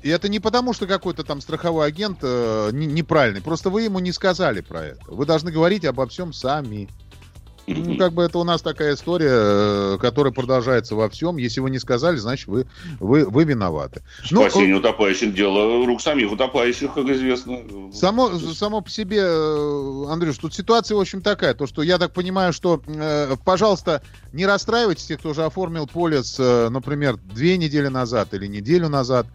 И 0.03 0.09
это 0.09 0.27
не 0.27 0.39
потому, 0.39 0.73
что 0.73 0.85
какой-то 0.85 1.23
там 1.23 1.39
страховой 1.39 1.87
агент 1.87 2.19
э, 2.21 2.71
не- 2.73 2.87
неправильный. 2.87 3.41
Просто 3.41 3.69
вы 3.69 3.83
ему 3.83 3.99
не 3.99 4.11
сказали 4.11 4.59
про 4.59 4.83
это. 4.83 4.99
Вы 5.07 5.25
должны 5.25 5.49
говорить 5.49 5.85
обо 5.85 6.05
всем 6.07 6.33
сами. 6.33 6.89
Ну, 7.67 7.97
как 7.97 8.11
бы 8.11 8.23
это 8.23 8.37
у 8.39 8.43
нас 8.43 8.61
такая 8.61 8.95
история, 8.95 9.31
э, 9.31 9.97
которая 10.01 10.33
продолжается 10.33 10.95
во 10.95 11.09
всем. 11.09 11.37
Если 11.37 11.61
вы 11.61 11.69
не 11.69 11.79
сказали, 11.79 12.17
значит, 12.17 12.47
вы, 12.47 12.67
вы, 12.99 13.23
вы 13.23 13.45
виноваты. 13.45 14.01
Ну, 14.29 14.41
Спасение 14.41 14.75
утопающих 14.75 15.33
дело 15.33 15.85
рук 15.85 16.01
самих 16.01 16.33
утопающих, 16.33 16.93
как 16.93 17.05
известно. 17.07 17.59
Само, 17.93 18.37
само 18.37 18.81
по 18.81 18.89
себе, 18.89 19.21
э, 19.21 20.05
Андрюш, 20.09 20.37
тут 20.37 20.53
ситуация, 20.53 20.97
в 20.97 20.99
общем, 20.99 21.21
такая. 21.21 21.53
То, 21.53 21.65
что 21.65 21.81
я 21.81 21.97
так 21.97 22.11
понимаю, 22.11 22.51
что, 22.51 22.81
э, 22.85 23.37
пожалуйста, 23.45 24.01
не 24.33 24.45
расстраивайтесь, 24.45 25.05
те, 25.05 25.15
кто 25.15 25.29
уже 25.29 25.45
оформил 25.45 25.87
полис, 25.87 26.35
э, 26.37 26.67
например, 26.67 27.15
две 27.15 27.57
недели 27.57 27.87
назад 27.87 28.33
или 28.33 28.47
неделю 28.47 28.89
назад. 28.89 29.27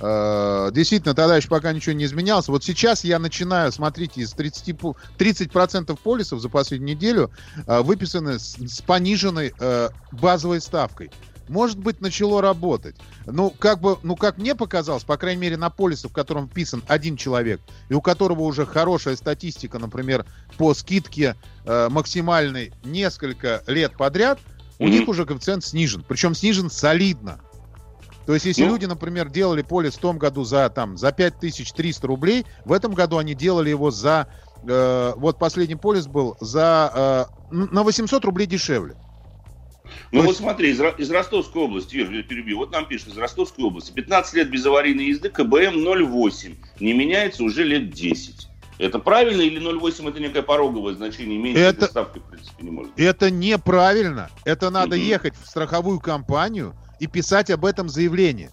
Э, 0.00 0.70
действительно, 0.72 1.14
тогда 1.14 1.36
еще 1.36 1.48
пока 1.48 1.72
ничего 1.72 1.94
не 1.94 2.04
изменялось. 2.04 2.48
Вот 2.48 2.64
сейчас 2.64 3.04
я 3.04 3.18
начинаю, 3.18 3.72
смотрите, 3.72 4.20
из 4.20 4.32
30, 4.32 4.70
пу- 4.70 4.96
30% 5.18 5.96
полисов 6.02 6.40
за 6.40 6.48
последнюю 6.48 6.96
неделю 6.96 7.30
э, 7.66 7.80
выписаны 7.80 8.38
с, 8.38 8.56
с 8.56 8.82
пониженной 8.82 9.54
э, 9.58 9.90
базовой 10.10 10.60
ставкой. 10.60 11.10
Может 11.48 11.78
быть, 11.78 12.00
начало 12.00 12.42
работать. 12.42 12.96
Ну, 13.24 13.50
как 13.50 13.80
бы, 13.80 13.98
ну, 14.02 14.16
как 14.16 14.36
мне 14.36 14.54
показалось, 14.54 15.04
по 15.04 15.16
крайней 15.16 15.40
мере, 15.40 15.56
на 15.56 15.70
полисе, 15.70 16.08
в 16.08 16.12
котором 16.12 16.48
вписан 16.48 16.82
один 16.88 17.16
человек, 17.16 17.60
и 17.88 17.94
у 17.94 18.00
которого 18.00 18.42
уже 18.42 18.66
хорошая 18.66 19.16
статистика, 19.16 19.78
например, 19.78 20.26
по 20.58 20.74
скидке 20.74 21.36
э, 21.64 21.88
максимальной 21.88 22.72
несколько 22.84 23.62
лет 23.66 23.96
подряд, 23.96 24.40
у 24.78 24.88
них 24.88 25.08
уже 25.08 25.24
коэффициент 25.24 25.64
снижен. 25.64 26.04
Причем 26.06 26.34
снижен 26.34 26.70
солидно. 26.70 27.40
То 28.26 28.34
есть, 28.34 28.44
если 28.44 28.64
Ну. 28.64 28.70
люди, 28.70 28.86
например, 28.86 29.28
делали 29.28 29.62
полис 29.62 29.94
в 29.94 29.98
том 30.00 30.18
году 30.18 30.42
за, 30.44 30.68
там, 30.68 30.96
за 30.96 31.12
5300 31.12 32.06
рублей, 32.06 32.44
в 32.64 32.72
этом 32.72 32.92
году 32.92 33.18
они 33.18 33.34
делали 33.34 33.70
его 33.70 33.90
за... 33.92 34.26
э, 34.68 35.12
вот 35.16 35.38
последний 35.38 35.76
полис 35.76 36.06
был 36.08 36.36
за... 36.40 37.28
э, 37.52 37.54
на 37.54 37.84
800 37.84 38.24
рублей 38.24 38.46
дешевле. 38.46 38.96
Ну 40.10 40.18
То 40.20 40.26
вот 40.26 40.26
есть- 40.30 40.38
смотри, 40.40 40.70
из, 40.70 40.80
из 40.98 41.10
Ростовской 41.12 41.62
области, 41.62 41.94
Юр, 41.96 42.10
я 42.10 42.24
перебью, 42.24 42.58
вот 42.58 42.72
нам 42.72 42.86
пишут, 42.86 43.08
из 43.12 43.16
Ростовской 43.18 43.64
области, 43.64 43.92
15 43.92 44.34
лет 44.34 44.50
без 44.50 44.66
аварийной 44.66 45.06
езды, 45.06 45.28
КБМ 45.28 45.86
0,8, 45.86 46.56
не 46.80 46.92
меняется 46.92 47.44
уже 47.44 47.62
лет 47.62 47.90
10. 47.90 48.48
Это 48.78 48.98
правильно 48.98 49.40
или 49.42 49.60
0,8 49.60 50.08
это 50.08 50.18
некое 50.20 50.42
пороговое 50.42 50.94
значение, 50.94 51.38
меньше 51.38 51.62
Это- 51.62 51.86
ставки, 51.86 52.18
в 52.18 52.22
принципе, 52.24 52.64
не 52.64 52.70
может 52.72 52.92
быть? 52.94 53.04
Это 53.04 53.30
неправильно. 53.30 54.28
Это 54.44 54.70
надо 54.70 54.96
Мгм. 54.96 55.04
ехать 55.04 55.34
в 55.40 55.46
страховую 55.46 56.00
компанию 56.00 56.74
и 56.98 57.06
писать 57.06 57.50
об 57.50 57.64
этом 57.64 57.88
заявление. 57.88 58.50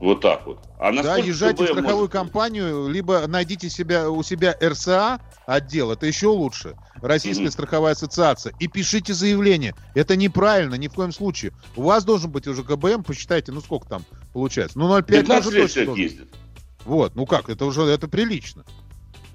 Вот 0.00 0.20
так 0.20 0.46
вот. 0.46 0.60
А 0.78 0.92
Да, 0.92 1.16
езжайте 1.16 1.64
в 1.64 1.66
КБМ 1.66 1.72
страховую 1.78 1.96
может- 2.02 2.12
компанию, 2.12 2.86
либо 2.88 3.26
найдите 3.26 3.68
себя, 3.68 4.08
у 4.08 4.22
себя 4.22 4.56
РСА 4.62 5.18
отдел, 5.44 5.90
это 5.90 6.06
еще 6.06 6.28
лучше, 6.28 6.74
Российская 7.02 7.44
Мгм. 7.44 7.52
страховая 7.52 7.92
ассоциация, 7.94 8.52
и 8.60 8.68
пишите 8.68 9.12
заявление. 9.12 9.74
Это 9.94 10.14
неправильно, 10.14 10.76
ни 10.76 10.86
в 10.86 10.92
коем 10.94 11.10
случае. 11.10 11.50
У 11.74 11.82
вас 11.82 12.04
должен 12.04 12.30
быть 12.30 12.46
уже 12.46 12.62
ГБМ, 12.62 13.02
посчитайте, 13.02 13.50
ну 13.50 13.60
сколько 13.60 13.88
там 13.88 14.04
получается. 14.32 14.78
Ну 14.78 14.86
0,5 14.86 15.02
15 15.22 15.44
тоже 15.46 15.58
лет 15.58 15.70
человек 15.72 15.96
ездит. 15.96 16.28
Вот, 16.84 17.16
ну 17.16 17.26
как, 17.26 17.48
это 17.50 17.64
уже 17.64 17.82
это 17.82 18.06
прилично. 18.06 18.64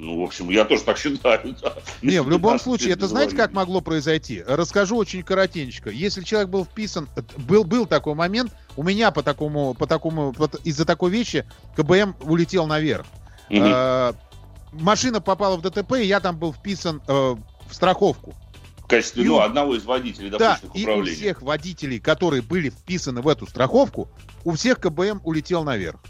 Ну, 0.04 0.20
в 0.20 0.24
общем, 0.24 0.50
я 0.50 0.66
тоже 0.66 0.84
так 0.84 0.98
считаю. 0.98 1.56
да. 1.62 1.76
Не, 2.02 2.22
в 2.22 2.30
любом 2.30 2.54
15 2.54 2.64
случае, 2.64 2.94
это 2.94 3.08
знаете, 3.08 3.38
как 3.38 3.54
могло 3.54 3.80
произойти? 3.80 4.44
Расскажу 4.46 4.98
очень 4.98 5.24
коротенько. 5.24 5.90
Если 5.90 6.24
человек 6.24 6.50
был 6.50 6.66
вписан, 6.66 7.08
э, 7.16 7.22
был, 7.38 7.64
был 7.64 7.86
такой 7.86 8.14
момент, 8.14 8.52
у 8.76 8.84
меня 8.84 9.12
по 9.12 9.24
такому, 9.24 9.74
по 9.74 9.88
такому, 9.88 10.36
из-за 10.66 10.86
такой 10.86 11.10
вещи 11.10 11.46
КБМ 11.78 12.16
улетел 12.22 12.68
наверх. 12.68 13.06
Э, 13.50 14.12
машина 14.74 15.22
попала 15.22 15.56
в 15.56 15.62
ДТП, 15.62 15.94
и 15.94 16.06
я 16.06 16.20
там 16.20 16.38
был 16.38 16.52
вписан 16.54 17.02
э, 17.08 17.12
в 17.14 17.74
страховку. 17.74 18.34
В 18.78 18.88
качестве 18.88 19.24
и 19.24 19.28
ну, 19.28 19.40
одного 19.40 19.76
из 19.76 19.86
водителей 19.86 20.30
Да, 20.30 20.38
допущенных 20.62 20.76
и 20.76 20.80
у 20.80 20.84
управления. 20.84 21.16
всех 21.16 21.42
водителей, 21.42 22.00
которые 22.02 22.42
были 22.42 22.70
вписаны 22.70 23.22
в 23.22 23.28
эту 23.30 23.48
страховку, 23.48 24.10
у 24.44 24.52
всех 24.52 24.80
КБМ 24.82 25.22
улетел 25.24 25.64
наверх. 25.64 26.02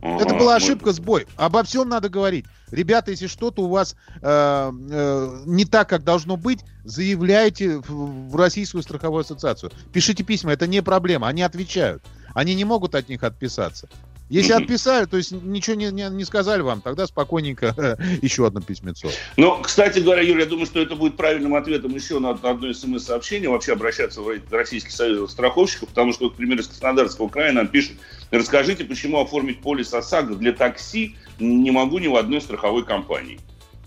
Это 0.00 0.34
была 0.34 0.56
ошибка, 0.56 0.92
сбой. 0.92 1.26
Обо 1.36 1.62
всем 1.64 1.88
надо 1.88 2.08
говорить. 2.08 2.46
Ребята, 2.70 3.10
если 3.10 3.26
что-то 3.26 3.62
у 3.62 3.68
вас 3.68 3.96
э, 4.20 4.20
э, 4.22 5.42
не 5.46 5.64
так, 5.64 5.88
как 5.88 6.04
должно 6.04 6.36
быть, 6.36 6.60
заявляйте 6.84 7.78
в, 7.78 8.30
в 8.30 8.36
Российскую 8.36 8.82
страховую 8.82 9.22
ассоциацию. 9.22 9.72
Пишите 9.92 10.22
письма, 10.22 10.52
это 10.52 10.66
не 10.66 10.82
проблема. 10.82 11.28
Они 11.28 11.42
отвечают. 11.42 12.02
Они 12.34 12.54
не 12.54 12.64
могут 12.64 12.94
от 12.94 13.08
них 13.08 13.24
отписаться. 13.24 13.88
Если 14.28 14.52
отписали, 14.52 15.06
то 15.06 15.16
есть 15.16 15.32
ничего 15.32 15.76
не, 15.76 15.90
не, 15.90 16.08
не 16.10 16.24
сказали 16.24 16.60
вам, 16.60 16.80
тогда 16.80 17.06
спокойненько 17.06 17.96
еще 18.22 18.46
одно 18.46 18.60
письмецо. 18.60 19.08
Ну, 19.36 19.58
кстати 19.62 20.00
говоря, 20.00 20.22
Юрий, 20.22 20.42
я 20.42 20.46
думаю, 20.46 20.66
что 20.66 20.80
это 20.80 20.96
будет 20.96 21.16
правильным 21.16 21.54
ответом 21.54 21.94
еще 21.94 22.18
на 22.18 22.30
одно 22.30 22.72
смс-сообщение, 22.72 23.48
вообще 23.48 23.72
обращаться 23.72 24.20
в 24.20 24.30
Российский 24.50 24.90
союз 24.90 25.32
страховщиков, 25.32 25.88
потому 25.88 26.12
что, 26.12 26.24
например, 26.24 26.60
из 26.60 26.68
Краснодарского 26.68 27.28
края 27.28 27.52
нам 27.52 27.68
пишут, 27.68 27.96
расскажите, 28.30 28.84
почему 28.84 29.20
оформить 29.20 29.60
полис 29.60 29.92
ОСАГО 29.94 30.34
для 30.34 30.52
такси 30.52 31.16
не 31.38 31.70
могу 31.70 31.98
ни 31.98 32.08
в 32.08 32.16
одной 32.16 32.40
страховой 32.40 32.84
компании. 32.84 33.40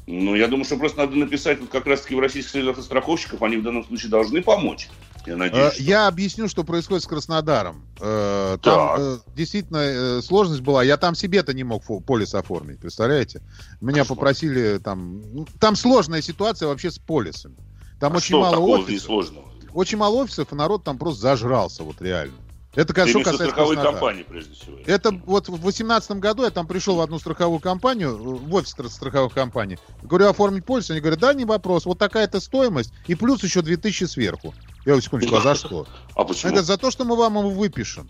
Ну, 0.08 0.36
я 0.36 0.47
думаю, 0.47 0.65
что 0.65 0.77
просто 0.77 0.97
надо 0.97 1.15
написать 1.15 1.60
вот 1.60 1.69
как 1.69 1.86
раз-таки 1.86 2.15
в 2.15 2.19
Российский 2.19 2.51
союз 2.51 2.84
страховщиков, 2.84 3.41
они 3.43 3.58
в 3.58 3.63
данном 3.63 3.86
случае 3.86 4.10
должны 4.10 4.41
помочь. 4.41 4.89
Я, 5.26 5.38
надеюсь, 5.38 5.74
э, 5.74 5.76
что... 5.76 5.84
я 5.84 6.08
объясню, 6.08 6.48
что 6.48 6.64
происходит 6.64 7.04
с 7.04 7.08
Краснодаром. 7.08 7.86
Э, 8.00 8.58
там 8.62 8.96
э, 8.98 9.18
действительно 9.36 10.22
сложность 10.22 10.62
была. 10.62 10.84
Я 10.84 10.98
там 10.98 11.16
себе-то 11.16 11.54
не 11.54 11.64
мог 11.64 11.84
полис 12.06 12.34
оформить, 12.34 12.80
представляете? 12.80 13.42
Меня 13.80 14.02
Кошмар. 14.02 14.18
попросили 14.18 14.78
там... 14.80 15.22
Ну, 15.34 15.48
там 15.60 15.76
сложная 15.76 16.22
ситуация 16.22 16.68
вообще 16.68 16.92
с 16.92 16.98
полисами. 16.98 17.56
Там 18.00 18.14
а 18.14 18.18
очень 18.18 18.38
мало 18.38 18.58
офисов. 18.58 19.28
Очень 19.74 19.98
мало 20.00 20.16
офисов, 20.16 20.52
и 20.52 20.56
народ 20.56 20.84
там 20.84 20.98
просто 20.98 21.22
зажрался, 21.22 21.84
вот 21.84 22.02
реально. 22.02 22.36
Это 22.74 22.94
как, 22.94 23.10
что 23.10 23.20
касается 23.20 23.48
страховой 23.48 23.76
компании, 23.76 24.24
прежде 24.24 24.56
всего. 24.56 24.78
Это 24.86 25.12
вот 25.26 25.50
в 25.50 25.60
2018 25.60 26.12
году 26.12 26.44
я 26.44 26.52
там 26.52 26.68
пришел 26.68 26.96
в 26.96 27.02
одну 27.02 27.20
страховую 27.20 27.60
компанию, 27.60 28.16
в 28.16 28.54
офис 28.54 28.74
страховых 28.90 29.34
компаний. 29.34 29.78
Говорю, 30.04 30.30
оформить 30.30 30.64
полис. 30.66 30.90
Они 30.90 31.02
говорят, 31.02 31.20
да, 31.20 31.34
не 31.34 31.44
вопрос. 31.44 31.86
Вот 31.86 32.00
такая-то 32.00 32.40
стоимость. 32.40 32.94
И 33.08 33.16
плюс 33.16 33.44
еще 33.44 33.62
2000 33.62 34.06
сверху. 34.06 34.54
Я 34.86 34.96
вот 34.96 35.04
секундочку, 35.04 35.36
а 35.36 35.42
за 35.42 35.56
что? 35.56 35.86
А 36.16 36.24
почему? 36.24 36.54
Это 36.54 36.64
за 36.64 36.78
то, 36.78 36.92
что 36.92 37.04
мы 37.04 37.18
вам 37.18 37.38
его 37.38 37.50
выпишем. 37.50 38.10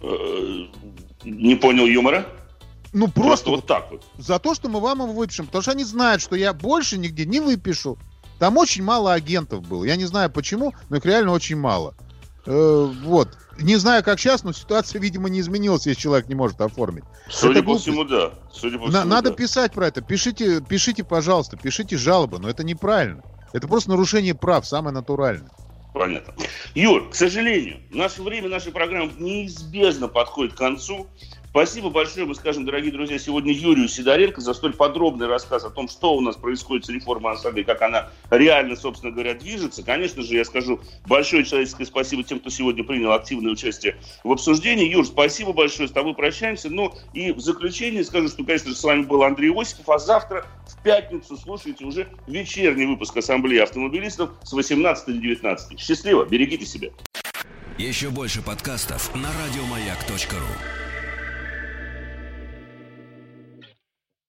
Э, 0.00 0.66
не 1.24 1.54
понял 1.54 1.84
юмора? 1.84 2.26
Ну, 2.94 3.08
просто, 3.08 3.26
просто 3.26 3.50
вот 3.50 3.66
так 3.66 3.90
вот. 3.90 4.04
За 4.16 4.38
то, 4.38 4.54
что 4.54 4.68
мы 4.70 4.80
вам 4.80 5.02
его 5.02 5.12
выпишем. 5.12 5.46
Потому 5.46 5.62
что 5.62 5.72
они 5.72 5.84
знают, 5.84 6.22
что 6.22 6.36
я 6.36 6.54
больше 6.54 6.96
нигде 6.96 7.26
не 7.26 7.40
выпишу. 7.40 7.98
Там 8.38 8.56
очень 8.56 8.82
мало 8.82 9.12
агентов 9.12 9.66
было. 9.66 9.84
Я 9.84 9.96
не 9.96 10.06
знаю 10.06 10.30
почему, 10.30 10.72
но 10.88 10.96
их 10.96 11.04
реально 11.04 11.32
очень 11.32 11.56
мало. 11.56 11.94
Э, 12.46 12.90
вот. 13.04 13.36
Не 13.58 13.76
знаю, 13.76 14.02
как 14.02 14.18
сейчас, 14.18 14.42
но 14.42 14.52
ситуация, 14.52 15.00
видимо, 15.00 15.28
не 15.28 15.40
изменилась, 15.40 15.86
если 15.86 16.00
человек 16.00 16.28
не 16.28 16.34
может 16.34 16.60
оформить. 16.60 17.04
Судя 17.28 17.60
это 17.60 17.66
по 17.66 17.78
всему, 17.78 18.04
да. 18.04 18.32
Судя 18.52 18.78
по 18.78 18.88
всему, 18.88 19.04
надо 19.04 19.30
да. 19.30 19.36
писать 19.36 19.72
про 19.72 19.86
это. 19.88 20.00
Пишите, 20.00 20.60
пишите, 20.60 21.04
пожалуйста, 21.04 21.56
пишите 21.56 21.96
жалобы, 21.96 22.38
но 22.38 22.48
это 22.48 22.64
неправильно. 22.64 23.22
Это 23.52 23.68
просто 23.68 23.90
нарушение 23.90 24.34
прав, 24.34 24.66
самое 24.66 24.92
натуральное. 24.92 25.50
Понятно. 25.92 26.34
Юр, 26.74 27.08
к 27.08 27.14
сожалению, 27.14 27.78
наше 27.90 28.22
время 28.22 28.48
нашей 28.48 28.72
программы 28.72 29.12
неизбежно 29.16 30.08
подходит 30.08 30.54
к 30.54 30.58
концу. 30.58 31.06
Спасибо 31.54 31.88
большое, 31.88 32.26
мы 32.26 32.34
скажем, 32.34 32.64
дорогие 32.64 32.90
друзья, 32.90 33.16
сегодня 33.16 33.52
Юрию 33.52 33.86
Сидоренко 33.86 34.40
за 34.40 34.54
столь 34.54 34.74
подробный 34.74 35.28
рассказ 35.28 35.62
о 35.62 35.70
том, 35.70 35.86
что 35.86 36.16
у 36.16 36.20
нас 36.20 36.34
происходит 36.34 36.84
с 36.84 36.88
реформой 36.88 37.34
ОСАГО 37.34 37.60
и 37.60 37.62
как 37.62 37.80
она 37.80 38.10
реально, 38.30 38.74
собственно 38.74 39.12
говоря, 39.12 39.34
движется. 39.34 39.84
Конечно 39.84 40.24
же, 40.24 40.34
я 40.34 40.44
скажу 40.44 40.80
большое 41.06 41.44
человеческое 41.44 41.84
спасибо 41.84 42.24
тем, 42.24 42.40
кто 42.40 42.50
сегодня 42.50 42.82
принял 42.82 43.12
активное 43.12 43.52
участие 43.52 43.94
в 44.24 44.32
обсуждении. 44.32 44.90
Юр, 44.90 45.06
спасибо 45.06 45.52
большое, 45.52 45.88
с 45.88 45.92
тобой 45.92 46.14
прощаемся. 46.14 46.70
Ну 46.70 46.92
и 47.12 47.30
в 47.30 47.38
заключение 47.38 48.02
скажу, 48.02 48.26
что, 48.30 48.42
конечно 48.42 48.70
же, 48.70 48.76
с 48.76 48.82
вами 48.82 49.02
был 49.02 49.22
Андрей 49.22 49.52
Осипов, 49.54 49.88
а 49.90 50.00
завтра 50.00 50.46
в 50.66 50.82
пятницу 50.82 51.36
слушайте 51.36 51.84
уже 51.84 52.08
вечерний 52.26 52.86
выпуск 52.86 53.16
Ассамблеи 53.16 53.60
автомобилистов 53.60 54.30
с 54.42 54.52
18 54.52 55.06
до 55.06 55.12
19. 55.12 55.78
Счастливо, 55.78 56.24
берегите 56.24 56.66
себя. 56.66 56.88
Еще 57.78 58.10
больше 58.10 58.42
подкастов 58.42 59.14
на 59.14 59.28
радиомаяк.ру 59.28 60.83